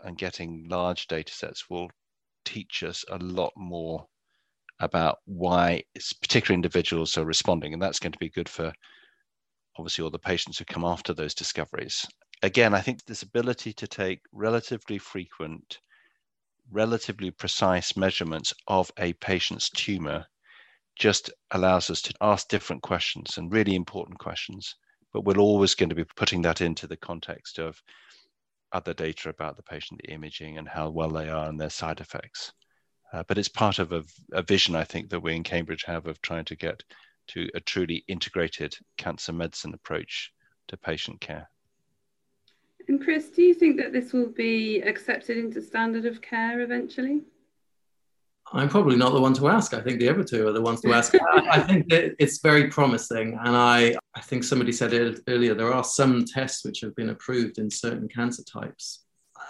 And 0.00 0.18
getting 0.18 0.66
large 0.68 1.06
data 1.06 1.32
sets 1.32 1.70
will 1.70 1.90
teach 2.44 2.82
us 2.82 3.04
a 3.10 3.16
lot 3.18 3.52
more 3.56 4.06
about 4.80 5.18
why 5.24 5.82
particular 6.20 6.54
individuals 6.54 7.16
are 7.16 7.24
responding. 7.24 7.72
And 7.72 7.80
that's 7.80 7.98
going 7.98 8.12
to 8.12 8.18
be 8.18 8.28
good 8.28 8.48
for 8.48 8.72
obviously 9.78 10.04
all 10.04 10.10
the 10.10 10.18
patients 10.18 10.58
who 10.58 10.64
come 10.64 10.84
after 10.84 11.14
those 11.14 11.34
discoveries. 11.34 12.06
Again, 12.42 12.74
I 12.74 12.80
think 12.80 13.04
this 13.04 13.22
ability 13.22 13.72
to 13.74 13.86
take 13.86 14.20
relatively 14.32 14.98
frequent 14.98 15.80
relatively 16.70 17.30
precise 17.30 17.96
measurements 17.96 18.52
of 18.68 18.90
a 18.98 19.12
patient's 19.14 19.70
tumor 19.70 20.26
just 20.96 21.30
allows 21.50 21.90
us 21.90 22.00
to 22.02 22.14
ask 22.20 22.48
different 22.48 22.82
questions 22.82 23.36
and 23.36 23.52
really 23.52 23.74
important 23.74 24.18
questions. 24.18 24.74
But 25.12 25.24
we're 25.24 25.38
always 25.38 25.74
going 25.74 25.90
to 25.90 25.94
be 25.94 26.04
putting 26.04 26.42
that 26.42 26.60
into 26.60 26.86
the 26.86 26.96
context 26.96 27.58
of 27.58 27.80
other 28.72 28.94
data 28.94 29.28
about 29.28 29.56
the 29.56 29.62
patient, 29.62 30.00
the 30.02 30.12
imaging, 30.12 30.58
and 30.58 30.68
how 30.68 30.90
well 30.90 31.10
they 31.10 31.28
are 31.28 31.48
and 31.48 31.60
their 31.60 31.70
side 31.70 32.00
effects. 32.00 32.52
Uh, 33.12 33.22
but 33.28 33.38
it's 33.38 33.48
part 33.48 33.78
of 33.78 33.92
a, 33.92 34.02
a 34.32 34.42
vision, 34.42 34.74
I 34.74 34.84
think, 34.84 35.10
that 35.10 35.20
we 35.20 35.34
in 35.34 35.42
Cambridge 35.42 35.84
have 35.84 36.06
of 36.06 36.20
trying 36.20 36.44
to 36.46 36.56
get 36.56 36.82
to 37.28 37.48
a 37.54 37.60
truly 37.60 38.04
integrated 38.08 38.76
cancer 38.96 39.32
medicine 39.32 39.74
approach 39.74 40.32
to 40.68 40.76
patient 40.76 41.20
care. 41.20 41.48
And 42.88 43.02
Chris, 43.02 43.30
do 43.30 43.42
you 43.42 43.54
think 43.54 43.76
that 43.78 43.92
this 43.92 44.12
will 44.12 44.28
be 44.28 44.80
accepted 44.80 45.38
into 45.38 45.60
standard 45.60 46.06
of 46.06 46.22
care 46.22 46.60
eventually? 46.60 47.22
I'm 48.52 48.68
probably 48.68 48.96
not 48.96 49.12
the 49.12 49.20
one 49.20 49.34
to 49.34 49.48
ask. 49.48 49.74
I 49.74 49.80
think 49.80 49.98
the 49.98 50.08
other 50.08 50.22
two 50.22 50.46
are 50.46 50.52
the 50.52 50.62
ones 50.62 50.80
to 50.82 50.92
ask. 50.92 51.12
I, 51.50 51.60
think 51.60 51.88
that 51.88 52.14
it's 52.20 52.38
very 52.40 52.68
promising. 52.68 53.36
And 53.42 53.56
I, 53.56 53.96
I 54.14 54.20
think 54.20 54.44
somebody 54.44 54.70
said 54.70 54.92
it 54.92 55.20
earlier, 55.26 55.54
there 55.54 55.72
are 55.72 55.82
some 55.82 56.24
tests 56.24 56.64
which 56.64 56.80
have 56.80 56.94
been 56.94 57.10
approved 57.10 57.58
in 57.58 57.68
certain 57.68 58.08
cancer 58.08 58.44
types. 58.44 59.04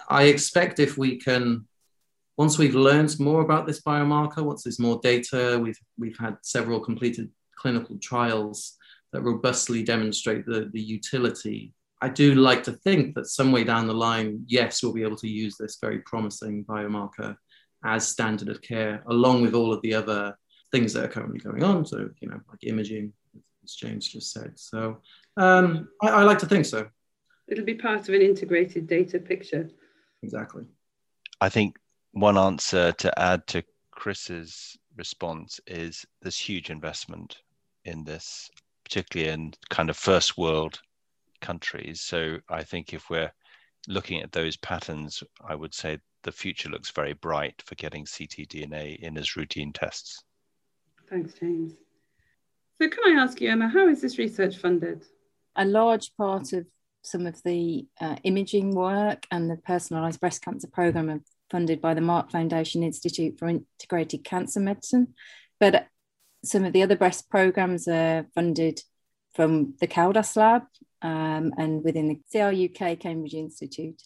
I 0.09 0.23
expect 0.23 0.79
if 0.79 0.97
we 0.97 1.17
can, 1.17 1.67
once 2.37 2.57
we've 2.57 2.73
learned 2.73 3.19
more 3.19 3.41
about 3.41 3.67
this 3.67 3.81
biomarker, 3.81 4.43
once 4.43 4.63
there's 4.63 4.79
more 4.79 4.99
data, 5.03 5.59
we've, 5.61 5.79
we've 5.99 6.17
had 6.17 6.37
several 6.41 6.79
completed 6.79 7.29
clinical 7.55 7.99
trials 7.99 8.77
that 9.13 9.21
robustly 9.21 9.83
demonstrate 9.83 10.45
the, 10.47 10.71
the 10.73 10.81
utility 10.81 11.71
I 12.01 12.09
do 12.09 12.35
like 12.35 12.63
to 12.63 12.73
think 12.73 13.15
that 13.15 13.27
some 13.27 13.51
way 13.51 13.63
down 13.63 13.87
the 13.87 13.93
line, 13.93 14.43
yes, 14.47 14.83
we'll 14.83 14.93
be 14.93 15.03
able 15.03 15.17
to 15.17 15.27
use 15.27 15.57
this 15.57 15.77
very 15.81 15.99
promising 15.99 16.63
biomarker 16.63 17.35
as 17.83 18.07
standard 18.07 18.49
of 18.49 18.61
care, 18.61 19.03
along 19.07 19.41
with 19.41 19.55
all 19.55 19.73
of 19.73 19.81
the 19.81 19.93
other 19.93 20.37
things 20.71 20.93
that 20.93 21.05
are 21.05 21.09
currently 21.09 21.39
going 21.39 21.63
on. 21.63 21.85
So, 21.85 22.09
you 22.19 22.29
know, 22.29 22.39
like 22.49 22.63
imaging, 22.63 23.13
as 23.63 23.73
James 23.73 24.07
just 24.07 24.31
said. 24.31 24.59
So, 24.59 25.01
um, 25.37 25.89
I, 26.01 26.09
I 26.09 26.23
like 26.23 26.39
to 26.39 26.45
think 26.45 26.65
so. 26.65 26.87
It'll 27.47 27.65
be 27.65 27.75
part 27.75 28.07
of 28.07 28.13
an 28.13 28.21
integrated 28.21 28.87
data 28.87 29.19
picture. 29.19 29.69
Exactly. 30.21 30.65
I 31.39 31.49
think 31.49 31.77
one 32.11 32.37
answer 32.37 32.91
to 32.91 33.19
add 33.19 33.47
to 33.47 33.63
Chris's 33.91 34.77
response 34.95 35.59
is 35.65 36.05
this 36.21 36.37
huge 36.37 36.69
investment 36.69 37.39
in 37.85 38.03
this, 38.03 38.49
particularly 38.83 39.31
in 39.31 39.53
kind 39.69 39.89
of 39.89 39.97
first 39.97 40.37
world 40.37 40.79
countries. 41.41 42.01
So 42.01 42.37
I 42.49 42.63
think 42.63 42.93
if 42.93 43.09
we're 43.09 43.31
looking 43.87 44.21
at 44.21 44.31
those 44.31 44.57
patterns, 44.57 45.23
I 45.47 45.55
would 45.55 45.73
say 45.73 45.99
the 46.23 46.31
future 46.31 46.69
looks 46.69 46.91
very 46.91 47.13
bright 47.13 47.61
for 47.65 47.75
getting 47.75 48.05
ctDNA 48.05 48.99
in 48.99 49.17
as 49.17 49.35
routine 49.35 49.71
tests. 49.71 50.23
Thanks, 51.09 51.33
James. 51.39 51.73
So, 52.81 52.89
can 52.89 53.17
I 53.17 53.21
ask 53.21 53.39
you, 53.39 53.49
Emma, 53.49 53.69
how 53.69 53.87
is 53.87 54.01
this 54.01 54.17
research 54.17 54.57
funded? 54.57 55.03
A 55.55 55.65
large 55.65 56.15
part 56.15 56.53
of 56.53 56.67
some 57.01 57.25
of 57.25 57.41
the 57.43 57.87
uh, 58.01 58.17
imaging 58.23 58.75
work 58.75 59.25
and 59.31 59.49
the 59.49 59.55
personalised 59.55 60.19
breast 60.19 60.41
cancer 60.43 60.67
program 60.67 61.09
are 61.09 61.21
funded 61.49 61.81
by 61.81 61.93
the 61.93 62.01
Mark 62.01 62.29
Foundation 62.29 62.83
Institute 62.83 63.39
for 63.39 63.47
Integrated 63.47 64.23
Cancer 64.25 64.59
Medicine. 64.59 65.13
But 65.59 65.87
some 66.43 66.65
of 66.65 66.73
the 66.73 66.83
other 66.83 66.97
breast 66.97 67.29
programs 67.29 67.87
are 67.87 68.27
funded 68.35 68.81
from 69.33 69.75
the 69.79 69.87
CALDAS 69.87 70.35
lab 70.35 70.63
um, 71.01 71.53
and 71.57 71.83
within 71.83 72.07
the 72.07 72.21
CRUK 72.31 72.99
Cambridge 72.99 73.33
Institute. 73.33 74.01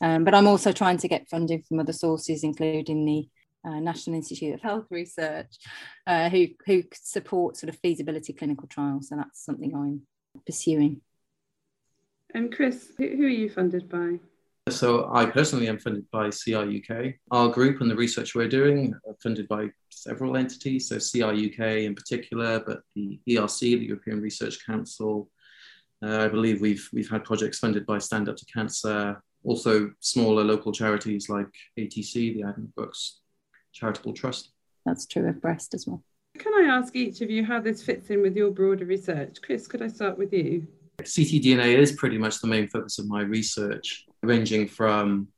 Um, 0.00 0.24
but 0.24 0.34
I'm 0.34 0.46
also 0.46 0.72
trying 0.72 0.96
to 0.98 1.08
get 1.08 1.28
funding 1.28 1.62
from 1.62 1.80
other 1.80 1.92
sources, 1.92 2.42
including 2.42 3.04
the 3.04 3.28
uh, 3.64 3.80
National 3.80 4.16
Institute 4.16 4.54
of 4.54 4.62
Health 4.62 4.86
Research, 4.90 5.58
uh, 6.06 6.30
who, 6.30 6.48
who 6.66 6.84
support 6.94 7.56
sort 7.56 7.68
of 7.68 7.78
feasibility 7.80 8.32
clinical 8.32 8.66
trials. 8.66 9.08
So 9.08 9.16
that's 9.16 9.44
something 9.44 9.74
I'm 9.74 10.02
pursuing. 10.46 11.02
And 12.32 12.54
Chris, 12.54 12.92
who 12.96 13.04
are 13.04 13.28
you 13.28 13.50
funded 13.50 13.88
by? 13.88 14.20
So 14.68 15.10
I 15.12 15.26
personally 15.26 15.68
am 15.68 15.78
funded 15.78 16.08
by 16.10 16.30
CR 16.30 16.58
UK. 16.64 17.14
Our 17.30 17.48
group 17.48 17.80
and 17.80 17.90
the 17.90 17.96
research 17.96 18.34
we're 18.34 18.48
doing 18.48 18.94
are 19.08 19.16
funded 19.22 19.48
by 19.48 19.70
several 19.90 20.36
entities, 20.36 20.88
so 20.88 20.98
CR 20.98 21.32
UK 21.32 21.84
in 21.84 21.94
particular, 21.94 22.62
but 22.64 22.80
the 22.94 23.18
ERC, 23.28 23.60
the 23.60 23.86
European 23.86 24.20
Research 24.20 24.64
Council. 24.64 25.28
Uh, 26.02 26.24
I 26.24 26.28
believe 26.28 26.60
we've 26.60 26.88
we've 26.92 27.10
had 27.10 27.24
projects 27.24 27.58
funded 27.58 27.84
by 27.86 27.98
Stand 27.98 28.28
Up 28.28 28.36
to 28.36 28.46
Cancer, 28.46 29.22
also 29.44 29.90
smaller 30.00 30.44
local 30.44 30.72
charities 30.72 31.28
like 31.28 31.48
ATC, 31.78 32.34
the 32.34 32.42
Addenbrooke's 32.42 33.20
Charitable 33.72 34.14
Trust. 34.14 34.50
That's 34.86 35.06
true 35.06 35.28
of 35.28 35.40
breast 35.40 35.74
as 35.74 35.86
well. 35.86 36.02
Can 36.38 36.54
I 36.54 36.68
ask 36.68 36.96
each 36.96 37.20
of 37.20 37.30
you 37.30 37.44
how 37.44 37.60
this 37.60 37.82
fits 37.82 38.08
in 38.08 38.22
with 38.22 38.36
your 38.36 38.50
broader 38.50 38.86
research? 38.86 39.38
Chris, 39.42 39.66
could 39.66 39.82
I 39.82 39.88
start 39.88 40.16
with 40.16 40.32
you? 40.32 40.66
ctDNA 41.02 41.76
is 41.76 41.92
pretty 41.92 42.18
much 42.18 42.40
the 42.40 42.46
main 42.46 42.68
focus 42.68 42.98
of 42.98 43.08
my 43.08 43.22
research, 43.22 44.06
ranging 44.22 44.68
from 44.68 45.28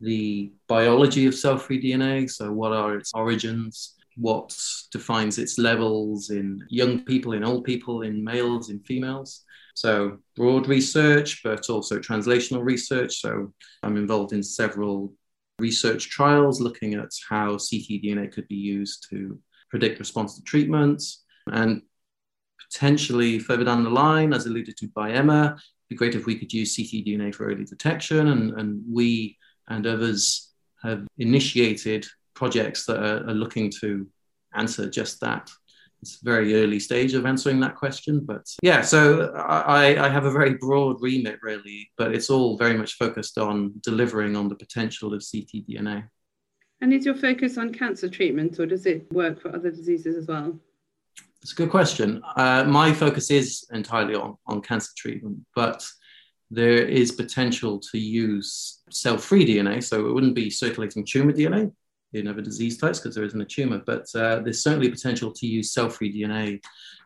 the 0.00 0.52
biology 0.66 1.26
of 1.26 1.34
cell 1.34 1.56
free 1.56 1.82
DNA, 1.82 2.30
so 2.30 2.52
what 2.52 2.72
are 2.72 2.96
its 2.96 3.12
origins, 3.14 3.94
what 4.16 4.56
defines 4.92 5.38
its 5.38 5.58
levels 5.58 6.30
in 6.30 6.62
young 6.68 7.00
people, 7.04 7.32
in 7.32 7.44
old 7.44 7.64
people, 7.64 8.02
in 8.02 8.22
males, 8.22 8.70
in 8.70 8.80
females. 8.80 9.44
So, 9.74 10.18
broad 10.36 10.68
research, 10.68 11.42
but 11.42 11.68
also 11.68 11.98
translational 11.98 12.64
research. 12.64 13.20
So, 13.20 13.52
I'm 13.82 13.96
involved 13.96 14.32
in 14.32 14.42
several 14.42 15.12
research 15.58 16.10
trials 16.10 16.60
looking 16.60 16.94
at 16.94 17.10
how 17.28 17.56
ctDNA 17.56 18.32
could 18.32 18.48
be 18.48 18.56
used 18.56 19.06
to 19.10 19.38
predict 19.70 19.98
response 19.98 20.36
to 20.36 20.42
treatments. 20.42 21.24
And 21.52 21.82
potentially 22.72 23.38
further 23.38 23.64
down 23.64 23.84
the 23.84 23.90
line, 23.90 24.32
as 24.32 24.46
alluded 24.46 24.76
to 24.78 24.88
by 24.88 25.12
Emma, 25.12 25.54
it'd 25.54 25.88
be 25.88 25.96
great 25.96 26.14
if 26.14 26.26
we 26.26 26.38
could 26.38 26.52
use 26.52 26.76
ctDNA 26.76 27.34
for 27.34 27.46
early 27.46 27.64
detection. 27.64 28.28
And, 28.28 28.58
and 28.58 28.82
we 28.90 29.38
and 29.68 29.86
others 29.86 30.52
have 30.82 31.06
initiated 31.18 32.06
projects 32.34 32.84
that 32.86 32.98
are, 32.98 33.28
are 33.28 33.34
looking 33.34 33.70
to 33.80 34.06
answer 34.54 34.88
just 34.88 35.20
that. 35.20 35.50
It's 36.04 36.20
a 36.20 36.24
very 36.24 36.54
early 36.62 36.78
stage 36.78 37.14
of 37.14 37.24
answering 37.24 37.60
that 37.60 37.76
question, 37.76 38.20
but 38.20 38.46
yeah. 38.62 38.82
So 38.82 39.32
I, 39.32 39.96
I 40.04 40.10
have 40.10 40.26
a 40.26 40.30
very 40.30 40.52
broad 40.52 41.00
remit, 41.00 41.38
really, 41.42 41.90
but 41.96 42.14
it's 42.14 42.28
all 42.28 42.58
very 42.58 42.76
much 42.76 42.98
focused 42.98 43.38
on 43.38 43.72
delivering 43.82 44.36
on 44.36 44.50
the 44.50 44.54
potential 44.54 45.14
of 45.14 45.22
ctDNA. 45.22 46.06
And 46.82 46.92
is 46.92 47.06
your 47.06 47.14
focus 47.14 47.56
on 47.56 47.72
cancer 47.72 48.10
treatment, 48.10 48.60
or 48.60 48.66
does 48.66 48.84
it 48.84 49.10
work 49.14 49.40
for 49.40 49.48
other 49.56 49.70
diseases 49.70 50.14
as 50.14 50.26
well? 50.26 50.60
It's 51.40 51.52
a 51.52 51.56
good 51.56 51.70
question. 51.70 52.20
Uh, 52.36 52.64
my 52.64 52.92
focus 52.92 53.30
is 53.30 53.66
entirely 53.72 54.14
on, 54.14 54.36
on 54.46 54.60
cancer 54.60 54.92
treatment, 54.94 55.38
but 55.54 55.86
there 56.50 56.86
is 56.86 57.12
potential 57.12 57.80
to 57.92 57.98
use 57.98 58.82
cell 58.90 59.16
free 59.16 59.46
DNA. 59.46 59.82
So 59.82 60.06
it 60.06 60.12
wouldn't 60.12 60.34
be 60.34 60.50
circulating 60.50 61.06
tumor 61.06 61.32
DNA 61.32 61.72
in 62.14 62.28
other 62.28 62.42
disease 62.42 62.78
types 62.78 62.98
because 62.98 63.14
there 63.14 63.24
isn't 63.24 63.40
a 63.40 63.44
tumor, 63.44 63.82
but 63.84 64.06
uh, 64.14 64.40
there's 64.40 64.62
certainly 64.62 64.90
potential 64.90 65.32
to 65.32 65.46
use 65.46 65.72
cell 65.72 65.88
free 65.88 66.12
DNA 66.12 66.60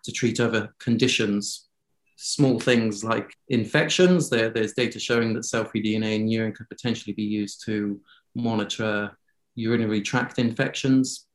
to 0.05 0.13
treat 0.13 0.41
other 0.41 0.75
conditions. 0.79 1.69
Small 2.17 2.59
things 2.59 3.05
like 3.05 3.33
infections, 3.49 4.29
there, 4.29 4.51
there's 4.51 4.73
data 4.73 4.99
showing 4.99 5.35
that 5.35 5.45
cell 5.45 5.65
free 5.65 5.83
DNA 5.83 6.17
in 6.17 6.29
urine 6.29 6.53
could 6.53 6.69
potentially 6.69 7.13
be 7.13 7.23
used 7.23 7.65
to 7.67 8.01
monitor 8.35 9.17
urinary 9.55 10.03
tract 10.03 10.39
infections 10.39 11.29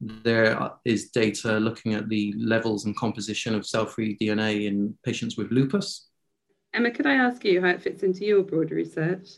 there 0.00 0.70
is 0.84 1.10
data 1.10 1.58
looking 1.58 1.94
at 1.94 2.08
the 2.08 2.32
levels 2.36 2.84
and 2.84 2.96
composition 2.96 3.54
of 3.54 3.66
cell-free 3.66 4.16
DNA 4.18 4.66
in 4.66 4.96
patients 5.04 5.36
with 5.36 5.50
lupus. 5.50 6.08
Emma, 6.72 6.90
could 6.90 7.06
I 7.06 7.14
ask 7.14 7.44
you 7.44 7.60
how 7.60 7.68
it 7.68 7.82
fits 7.82 8.02
into 8.02 8.24
your 8.24 8.42
broader 8.42 8.74
research? 8.74 9.28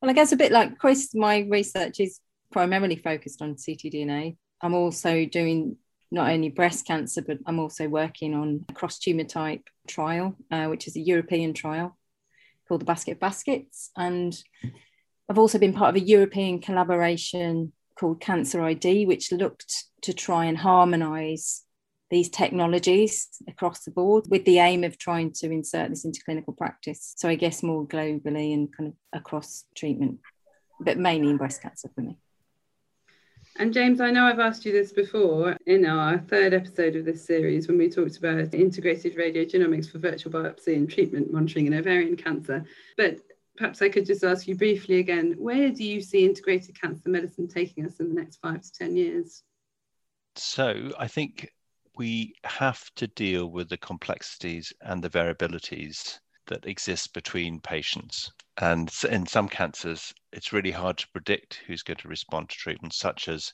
Well, 0.00 0.10
I 0.10 0.14
guess 0.14 0.32
a 0.32 0.36
bit 0.36 0.52
like 0.52 0.78
Chris, 0.78 1.14
my 1.14 1.40
research 1.50 1.98
is 1.98 2.20
primarily 2.54 2.94
focused 2.94 3.42
on 3.42 3.56
ctDNA. 3.56 4.36
I'm 4.62 4.74
also 4.74 5.24
doing 5.26 5.76
not 6.12 6.30
only 6.30 6.50
breast 6.50 6.86
cancer, 6.86 7.20
but 7.20 7.38
I'm 7.46 7.58
also 7.58 7.88
working 7.88 8.32
on 8.32 8.64
a 8.68 8.72
cross 8.72 9.00
tumor 9.00 9.24
type 9.24 9.68
trial, 9.88 10.36
uh, 10.52 10.66
which 10.66 10.86
is 10.86 10.94
a 10.94 11.00
European 11.00 11.52
trial 11.52 11.98
called 12.68 12.80
the 12.80 12.84
Basket 12.84 13.12
of 13.12 13.20
Baskets. 13.20 13.90
And 13.96 14.32
I've 15.28 15.38
also 15.38 15.58
been 15.58 15.72
part 15.72 15.88
of 15.88 16.00
a 16.00 16.06
European 16.06 16.60
collaboration 16.60 17.72
called 17.98 18.20
Cancer 18.20 18.62
ID, 18.62 19.04
which 19.06 19.32
looked 19.32 19.86
to 20.02 20.12
try 20.14 20.44
and 20.44 20.56
harmonize 20.56 21.64
these 22.08 22.28
technologies 22.28 23.30
across 23.48 23.80
the 23.80 23.90
board 23.90 24.26
with 24.28 24.44
the 24.44 24.60
aim 24.60 24.84
of 24.84 24.96
trying 24.96 25.32
to 25.32 25.50
insert 25.50 25.90
this 25.90 26.04
into 26.04 26.22
clinical 26.24 26.52
practice. 26.52 27.14
So 27.16 27.28
I 27.28 27.34
guess 27.34 27.64
more 27.64 27.84
globally 27.84 28.54
and 28.54 28.72
kind 28.72 28.90
of 28.90 28.94
across 29.12 29.64
treatment, 29.74 30.20
but 30.78 30.98
mainly 30.98 31.30
in 31.30 31.36
breast 31.36 31.60
cancer 31.60 31.90
for 31.92 32.02
me. 32.02 32.16
And 33.56 33.72
James, 33.72 34.00
I 34.00 34.10
know 34.10 34.26
I've 34.26 34.40
asked 34.40 34.64
you 34.64 34.72
this 34.72 34.92
before 34.92 35.56
in 35.66 35.86
our 35.86 36.18
third 36.18 36.52
episode 36.52 36.96
of 36.96 37.04
this 37.04 37.24
series 37.24 37.68
when 37.68 37.78
we 37.78 37.88
talked 37.88 38.16
about 38.16 38.52
integrated 38.52 39.16
radiogenomics 39.16 39.90
for 39.90 39.98
virtual 39.98 40.32
biopsy 40.32 40.74
and 40.74 40.90
treatment 40.90 41.32
monitoring 41.32 41.68
in 41.68 41.74
ovarian 41.74 42.16
cancer. 42.16 42.64
But 42.96 43.18
perhaps 43.56 43.80
I 43.80 43.90
could 43.90 44.06
just 44.06 44.24
ask 44.24 44.48
you 44.48 44.56
briefly 44.56 44.98
again 44.98 45.36
where 45.38 45.70
do 45.70 45.84
you 45.84 46.00
see 46.00 46.24
integrated 46.24 46.80
cancer 46.80 47.08
medicine 47.08 47.46
taking 47.46 47.86
us 47.86 48.00
in 48.00 48.08
the 48.08 48.20
next 48.20 48.38
five 48.38 48.60
to 48.60 48.72
10 48.72 48.96
years? 48.96 49.44
So, 50.34 50.92
I 50.98 51.06
think 51.06 51.48
we 51.96 52.34
have 52.42 52.90
to 52.96 53.06
deal 53.06 53.46
with 53.46 53.68
the 53.68 53.76
complexities 53.76 54.72
and 54.80 55.00
the 55.00 55.08
variabilities 55.08 56.18
that 56.48 56.66
exist 56.66 57.14
between 57.14 57.60
patients. 57.60 58.32
And 58.58 58.92
in 59.08 59.26
some 59.26 59.48
cancers, 59.48 60.12
it's 60.34 60.52
really 60.52 60.72
hard 60.72 60.98
to 60.98 61.08
predict 61.10 61.60
who's 61.66 61.82
going 61.82 61.96
to 61.98 62.08
respond 62.08 62.48
to 62.48 62.56
treatment, 62.56 62.92
such 62.92 63.28
as 63.28 63.52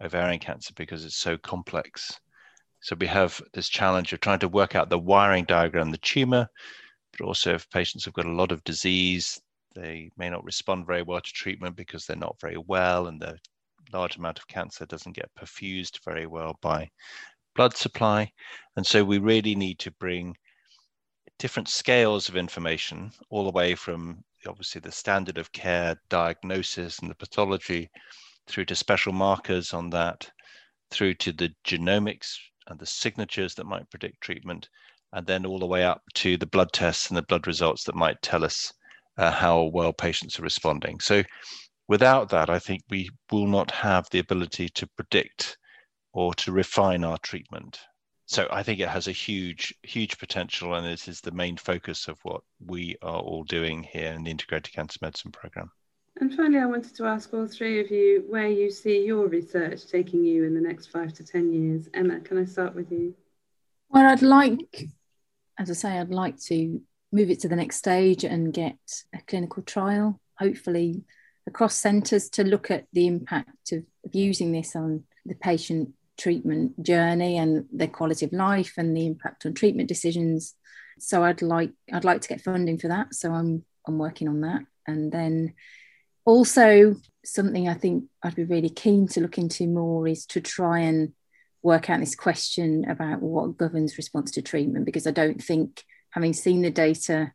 ovarian 0.00 0.38
cancer, 0.38 0.72
because 0.76 1.04
it's 1.04 1.18
so 1.18 1.36
complex. 1.36 2.18
So 2.82 2.96
we 2.98 3.08
have 3.08 3.42
this 3.52 3.68
challenge 3.68 4.12
of 4.12 4.20
trying 4.20 4.38
to 4.38 4.48
work 4.48 4.74
out 4.74 4.88
the 4.88 4.98
wiring 4.98 5.44
diagram 5.44 5.90
the 5.90 5.98
tumor, 5.98 6.46
but 7.12 7.26
also 7.26 7.54
if 7.54 7.68
patients 7.70 8.04
have 8.04 8.14
got 8.14 8.26
a 8.26 8.32
lot 8.32 8.52
of 8.52 8.62
disease, 8.64 9.40
they 9.74 10.10
may 10.16 10.30
not 10.30 10.44
respond 10.44 10.86
very 10.86 11.02
well 11.02 11.20
to 11.20 11.32
treatment 11.32 11.76
because 11.76 12.06
they're 12.06 12.16
not 12.16 12.40
very 12.40 12.56
well 12.56 13.08
and 13.08 13.20
the 13.20 13.36
large 13.92 14.16
amount 14.16 14.38
of 14.38 14.46
cancer 14.46 14.86
doesn't 14.86 15.16
get 15.16 15.34
perfused 15.38 15.98
very 16.04 16.26
well 16.26 16.56
by 16.62 16.88
blood 17.56 17.76
supply. 17.76 18.30
And 18.76 18.86
so 18.86 19.04
we 19.04 19.18
really 19.18 19.56
need 19.56 19.80
to 19.80 19.90
bring 19.92 20.36
different 21.40 21.68
scales 21.68 22.28
of 22.28 22.36
information 22.36 23.10
all 23.30 23.44
the 23.44 23.50
way 23.50 23.74
from 23.74 24.22
obviously 24.46 24.80
the 24.80 24.92
standard 24.92 25.38
of 25.38 25.52
care 25.52 25.96
diagnosis 26.08 26.98
and 26.98 27.10
the 27.10 27.14
pathology 27.14 27.90
through 28.46 28.64
to 28.64 28.74
special 28.74 29.12
markers 29.12 29.72
on 29.72 29.90
that 29.90 30.30
through 30.90 31.14
to 31.14 31.32
the 31.32 31.52
genomics 31.64 32.36
and 32.68 32.78
the 32.78 32.86
signatures 32.86 33.54
that 33.54 33.66
might 33.66 33.88
predict 33.90 34.20
treatment 34.20 34.68
and 35.12 35.26
then 35.26 35.44
all 35.44 35.58
the 35.58 35.66
way 35.66 35.84
up 35.84 36.02
to 36.14 36.36
the 36.36 36.46
blood 36.46 36.72
tests 36.72 37.08
and 37.08 37.16
the 37.16 37.22
blood 37.22 37.46
results 37.46 37.84
that 37.84 37.94
might 37.94 38.20
tell 38.22 38.44
us 38.44 38.72
uh, 39.18 39.30
how 39.30 39.64
well 39.64 39.92
patients 39.92 40.38
are 40.38 40.42
responding. 40.42 41.00
So, 41.00 41.22
without 41.88 42.28
that, 42.30 42.48
I 42.48 42.58
think 42.58 42.82
we 42.88 43.10
will 43.30 43.46
not 43.46 43.70
have 43.72 44.08
the 44.10 44.20
ability 44.20 44.68
to 44.70 44.86
predict 44.96 45.58
or 46.12 46.32
to 46.34 46.52
refine 46.52 47.04
our 47.04 47.18
treatment. 47.18 47.80
So, 48.30 48.46
I 48.50 48.62
think 48.62 48.78
it 48.78 48.88
has 48.88 49.08
a 49.08 49.12
huge, 49.12 49.74
huge 49.82 50.16
potential, 50.18 50.74
and 50.74 50.86
this 50.86 51.08
is 51.08 51.20
the 51.20 51.32
main 51.32 51.56
focus 51.56 52.06
of 52.06 52.18
what 52.22 52.42
we 52.64 52.96
are 53.02 53.20
all 53.20 53.42
doing 53.42 53.82
here 53.82 54.12
in 54.12 54.22
the 54.22 54.30
Integrated 54.30 54.72
Cancer 54.72 54.98
Medicine 55.02 55.32
Program. 55.32 55.70
And 56.20 56.32
finally, 56.34 56.60
I 56.60 56.66
wanted 56.66 56.94
to 56.94 57.06
ask 57.06 57.34
all 57.34 57.48
three 57.48 57.80
of 57.80 57.90
you 57.90 58.24
where 58.28 58.48
you 58.48 58.70
see 58.70 59.04
your 59.04 59.26
research 59.26 59.86
taking 59.86 60.24
you 60.24 60.44
in 60.44 60.54
the 60.54 60.60
next 60.60 60.92
five 60.92 61.12
to 61.14 61.24
10 61.24 61.52
years. 61.52 61.88
Emma, 61.92 62.20
can 62.20 62.38
I 62.38 62.44
start 62.44 62.74
with 62.74 62.92
you? 62.92 63.14
Well, 63.88 64.06
I'd 64.06 64.22
like 64.22 64.88
as 65.60 65.70
I 65.70 65.74
say, 65.74 65.98
I'd 65.98 66.08
like 66.08 66.40
to 66.44 66.80
move 67.12 67.30
it 67.30 67.40
to 67.40 67.48
the 67.48 67.56
next 67.56 67.76
stage 67.76 68.24
and 68.24 68.52
get 68.52 68.78
a 69.14 69.20
clinical 69.26 69.62
trial, 69.62 70.18
hopefully 70.38 71.04
across 71.46 71.74
centres, 71.74 72.30
to 72.30 72.44
look 72.44 72.70
at 72.70 72.86
the 72.94 73.06
impact 73.06 73.72
of, 73.72 73.84
of 74.04 74.14
using 74.14 74.52
this 74.52 74.74
on 74.74 75.04
the 75.26 75.34
patient 75.34 75.90
treatment 76.20 76.82
journey 76.82 77.38
and 77.38 77.66
their 77.72 77.88
quality 77.88 78.26
of 78.26 78.32
life 78.32 78.74
and 78.76 78.96
the 78.96 79.06
impact 79.06 79.46
on 79.46 79.54
treatment 79.54 79.88
decisions. 79.88 80.54
So 80.98 81.24
I'd 81.24 81.42
like 81.42 81.72
I'd 81.92 82.04
like 82.04 82.20
to 82.20 82.28
get 82.28 82.42
funding 82.42 82.78
for 82.78 82.88
that. 82.88 83.14
So 83.14 83.32
I'm 83.32 83.64
I'm 83.86 83.98
working 83.98 84.28
on 84.28 84.42
that. 84.42 84.62
And 84.86 85.10
then 85.10 85.54
also 86.24 86.96
something 87.24 87.68
I 87.68 87.74
think 87.74 88.04
I'd 88.22 88.36
be 88.36 88.44
really 88.44 88.70
keen 88.70 89.08
to 89.08 89.20
look 89.20 89.38
into 89.38 89.66
more 89.66 90.06
is 90.06 90.26
to 90.26 90.40
try 90.40 90.80
and 90.80 91.12
work 91.62 91.90
out 91.90 92.00
this 92.00 92.14
question 92.14 92.88
about 92.88 93.20
what 93.20 93.56
governs 93.56 93.96
response 93.96 94.30
to 94.32 94.42
treatment 94.42 94.84
because 94.84 95.06
I 95.06 95.10
don't 95.10 95.42
think, 95.42 95.84
having 96.10 96.32
seen 96.32 96.62
the 96.62 96.70
data 96.70 97.32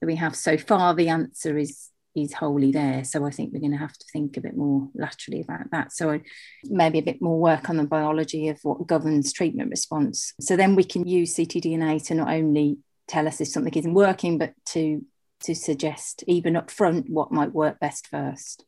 that 0.00 0.06
we 0.06 0.16
have 0.16 0.36
so 0.36 0.58
far, 0.58 0.94
the 0.94 1.08
answer 1.08 1.56
is 1.56 1.88
is 2.14 2.32
wholly 2.32 2.72
there. 2.72 3.04
So 3.04 3.24
I 3.24 3.30
think 3.30 3.52
we're 3.52 3.60
going 3.60 3.72
to 3.72 3.78
have 3.78 3.96
to 3.96 4.06
think 4.12 4.36
a 4.36 4.40
bit 4.40 4.56
more 4.56 4.88
laterally 4.94 5.40
about 5.40 5.70
that. 5.70 5.92
So 5.92 6.20
maybe 6.64 6.98
a 6.98 7.02
bit 7.02 7.22
more 7.22 7.38
work 7.38 7.70
on 7.70 7.76
the 7.76 7.84
biology 7.84 8.48
of 8.48 8.58
what 8.62 8.86
governs 8.86 9.32
treatment 9.32 9.70
response. 9.70 10.34
So 10.40 10.56
then 10.56 10.76
we 10.76 10.84
can 10.84 11.06
use 11.06 11.34
ctDNA 11.34 12.06
to 12.06 12.14
not 12.14 12.32
only 12.32 12.78
tell 13.08 13.26
us 13.26 13.40
if 13.40 13.48
something 13.48 13.74
isn't 13.74 13.94
working, 13.94 14.38
but 14.38 14.52
to 14.66 15.04
to 15.42 15.54
suggest 15.54 16.24
even 16.26 16.56
up 16.56 16.70
front 16.70 17.08
what 17.10 17.32
might 17.32 17.52
work 17.52 17.78
best 17.80 18.06
first. 18.06 18.64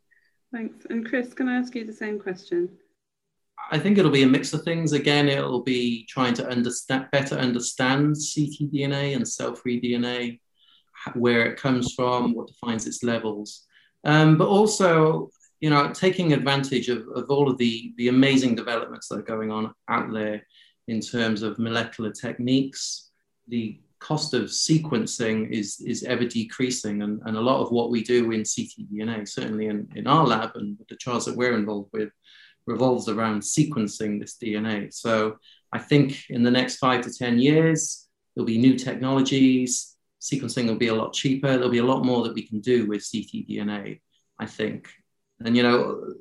Thanks. 0.52 0.86
And 0.90 1.08
Chris, 1.08 1.34
can 1.34 1.48
I 1.48 1.56
ask 1.56 1.74
you 1.74 1.84
the 1.84 1.92
same 1.92 2.18
question? 2.18 2.68
I 3.70 3.78
think 3.78 3.98
it'll 3.98 4.10
be 4.10 4.24
a 4.24 4.28
mix 4.28 4.52
of 4.52 4.62
things. 4.62 4.92
Again, 4.92 5.28
it'll 5.28 5.62
be 5.62 6.06
trying 6.08 6.34
to 6.34 6.48
understand 6.48 7.06
better 7.12 7.36
understand 7.36 8.14
ctDNA 8.16 9.16
and 9.16 9.26
cell-free 9.26 9.80
DNA, 9.80 10.40
where 11.14 11.46
it 11.46 11.58
comes 11.58 11.92
from, 11.94 12.34
what 12.34 12.48
defines 12.48 12.86
its 12.86 13.02
levels, 13.02 13.64
um, 14.04 14.36
but 14.36 14.48
also 14.48 15.30
you 15.60 15.70
know 15.70 15.92
taking 15.92 16.32
advantage 16.32 16.88
of, 16.88 17.06
of 17.14 17.30
all 17.30 17.50
of 17.50 17.58
the 17.58 17.92
the 17.96 18.08
amazing 18.08 18.54
developments 18.54 19.08
that 19.08 19.18
are 19.18 19.22
going 19.22 19.50
on 19.50 19.74
out 19.88 20.12
there 20.12 20.42
in 20.88 21.00
terms 21.00 21.42
of 21.42 21.58
molecular 21.58 22.10
techniques. 22.10 23.10
The 23.48 23.80
cost 24.04 24.34
of 24.34 24.44
sequencing 24.44 25.50
is, 25.50 25.80
is 25.80 26.04
ever 26.04 26.26
decreasing. 26.26 27.02
And, 27.02 27.22
and 27.24 27.36
a 27.38 27.40
lot 27.40 27.62
of 27.62 27.70
what 27.72 27.90
we 27.90 28.02
do 28.04 28.32
in 28.32 28.42
ctDNA, 28.42 29.26
certainly 29.26 29.66
in, 29.66 29.88
in 29.94 30.06
our 30.06 30.26
lab 30.26 30.50
and 30.56 30.76
the 30.90 30.96
trials 30.96 31.24
that 31.24 31.36
we're 31.36 31.56
involved 31.56 31.88
with, 31.92 32.10
revolves 32.66 33.08
around 33.08 33.40
sequencing 33.40 34.20
this 34.20 34.36
DNA. 34.36 34.92
So 34.92 35.36
I 35.72 35.78
think 35.78 36.24
in 36.28 36.42
the 36.42 36.50
next 36.50 36.76
five 36.76 37.00
to 37.02 37.12
10 37.12 37.38
years, 37.38 38.06
there'll 38.34 38.46
be 38.46 38.58
new 38.58 38.76
technologies. 38.76 39.93
Sequencing 40.24 40.66
will 40.66 40.76
be 40.86 40.88
a 40.88 40.94
lot 40.94 41.12
cheaper. 41.12 41.52
There'll 41.52 41.68
be 41.68 41.86
a 41.86 41.92
lot 41.92 42.04
more 42.04 42.22
that 42.24 42.34
we 42.34 42.48
can 42.48 42.60
do 42.60 42.86
with 42.86 43.02
ctDNA, 43.02 44.00
I 44.38 44.46
think. 44.46 44.88
And, 45.44 45.54
you 45.54 45.62
know, 45.62 46.14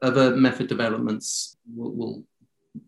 other 0.00 0.36
method 0.36 0.68
developments 0.68 1.56
will, 1.74 1.92
will 1.92 2.24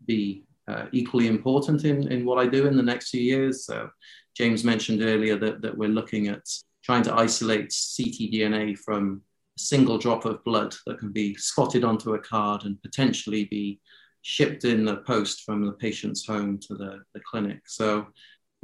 be 0.06 0.44
uh, 0.68 0.86
equally 0.92 1.26
important 1.26 1.84
in, 1.84 2.06
in 2.12 2.24
what 2.24 2.38
I 2.38 2.46
do 2.46 2.66
in 2.66 2.76
the 2.76 2.82
next 2.82 3.10
few 3.10 3.20
years. 3.20 3.66
So 3.66 3.90
James 4.36 4.62
mentioned 4.62 5.02
earlier 5.02 5.36
that, 5.36 5.60
that 5.62 5.76
we're 5.76 5.88
looking 5.88 6.28
at 6.28 6.44
trying 6.84 7.02
to 7.02 7.14
isolate 7.14 7.70
ctDNA 7.70 8.78
from 8.78 9.22
a 9.56 9.60
single 9.60 9.98
drop 9.98 10.24
of 10.24 10.44
blood 10.44 10.74
that 10.86 10.98
can 10.98 11.10
be 11.10 11.34
spotted 11.34 11.82
onto 11.82 12.14
a 12.14 12.18
card 12.18 12.64
and 12.64 12.80
potentially 12.82 13.46
be 13.46 13.80
shipped 14.22 14.64
in 14.64 14.84
the 14.84 14.98
post 14.98 15.42
from 15.42 15.66
the 15.66 15.72
patient's 15.72 16.24
home 16.24 16.58
to 16.58 16.74
the, 16.74 17.00
the 17.12 17.20
clinic. 17.30 17.60
So 17.66 18.06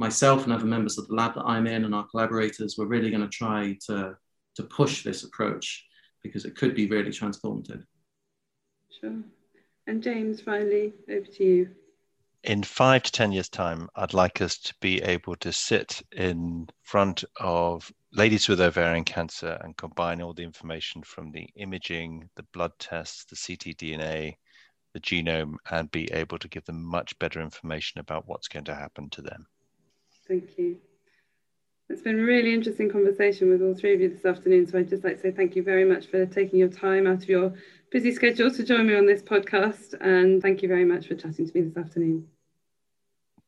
myself 0.01 0.43
and 0.43 0.51
other 0.51 0.65
members 0.65 0.97
of 0.97 1.07
the 1.07 1.15
lab 1.15 1.35
that 1.35 1.45
I'm 1.45 1.67
in 1.67 1.85
and 1.85 1.95
our 1.95 2.07
collaborators, 2.07 2.75
we're 2.77 2.85
really 2.87 3.09
going 3.09 3.23
to 3.23 3.29
try 3.29 3.77
to, 3.87 4.17
to 4.55 4.63
push 4.63 5.03
this 5.03 5.23
approach 5.23 5.85
because 6.23 6.43
it 6.45 6.57
could 6.57 6.75
be 6.75 6.87
really 6.87 7.11
transformative. 7.11 7.83
Sure. 8.99 9.21
And 9.87 10.03
James, 10.03 10.41
finally, 10.41 10.93
over 11.09 11.25
to 11.25 11.43
you 11.43 11.69
in 12.43 12.63
five 12.63 13.03
to 13.03 13.11
10 13.11 13.31
years' 13.31 13.49
time, 13.49 13.87
I'd 13.95 14.13
like 14.13 14.41
us 14.41 14.57
to 14.57 14.73
be 14.81 15.01
able 15.03 15.35
to 15.37 15.53
sit 15.53 16.01
in 16.11 16.67
front 16.81 17.23
of 17.39 17.91
ladies 18.13 18.49
with 18.49 18.61
ovarian 18.61 19.03
cancer 19.03 19.59
and 19.61 19.77
combine 19.77 20.21
all 20.21 20.33
the 20.33 20.43
information 20.43 21.03
from 21.03 21.31
the 21.31 21.47
imaging, 21.55 22.29
the 22.35 22.43
blood 22.51 22.71
tests, 22.79 23.25
the 23.25 23.35
ctDNA, 23.35 24.35
the 24.93 24.99
genome, 24.99 25.55
and 25.69 25.91
be 25.91 26.11
able 26.11 26.39
to 26.39 26.47
give 26.47 26.65
them 26.65 26.83
much 26.83 27.17
better 27.19 27.39
information 27.39 27.99
about 27.99 28.27
what's 28.27 28.47
going 28.47 28.65
to 28.65 28.75
happen 28.75 29.09
to 29.11 29.21
them. 29.21 29.45
Thank 30.31 30.57
you. 30.57 30.77
It's 31.89 32.01
been 32.01 32.17
a 32.17 32.23
really 32.23 32.53
interesting 32.53 32.89
conversation 32.89 33.49
with 33.49 33.61
all 33.61 33.75
three 33.75 33.93
of 33.93 33.99
you 33.99 34.07
this 34.07 34.23
afternoon. 34.23 34.65
So 34.65 34.79
I'd 34.79 34.87
just 34.87 35.03
like 35.03 35.17
to 35.17 35.23
say 35.23 35.31
thank 35.31 35.57
you 35.57 35.61
very 35.61 35.83
much 35.83 36.05
for 36.05 36.25
taking 36.25 36.57
your 36.57 36.69
time 36.69 37.05
out 37.05 37.23
of 37.23 37.27
your 37.27 37.53
busy 37.91 38.13
schedule 38.13 38.49
to 38.49 38.63
join 38.63 38.87
me 38.87 38.95
on 38.95 39.05
this 39.05 39.21
podcast. 39.21 39.93
And 39.99 40.41
thank 40.41 40.61
you 40.61 40.69
very 40.69 40.85
much 40.85 41.07
for 41.07 41.15
chatting 41.15 41.49
to 41.49 41.53
me 41.53 41.67
this 41.67 41.75
afternoon. 41.75 42.29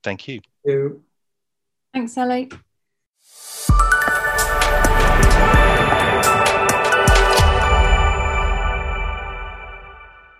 Thank 0.04 0.28
you. 0.28 0.42
Thank 0.42 0.76
you. 0.76 1.04
Thanks, 1.94 2.18
Ellie. 2.18 2.50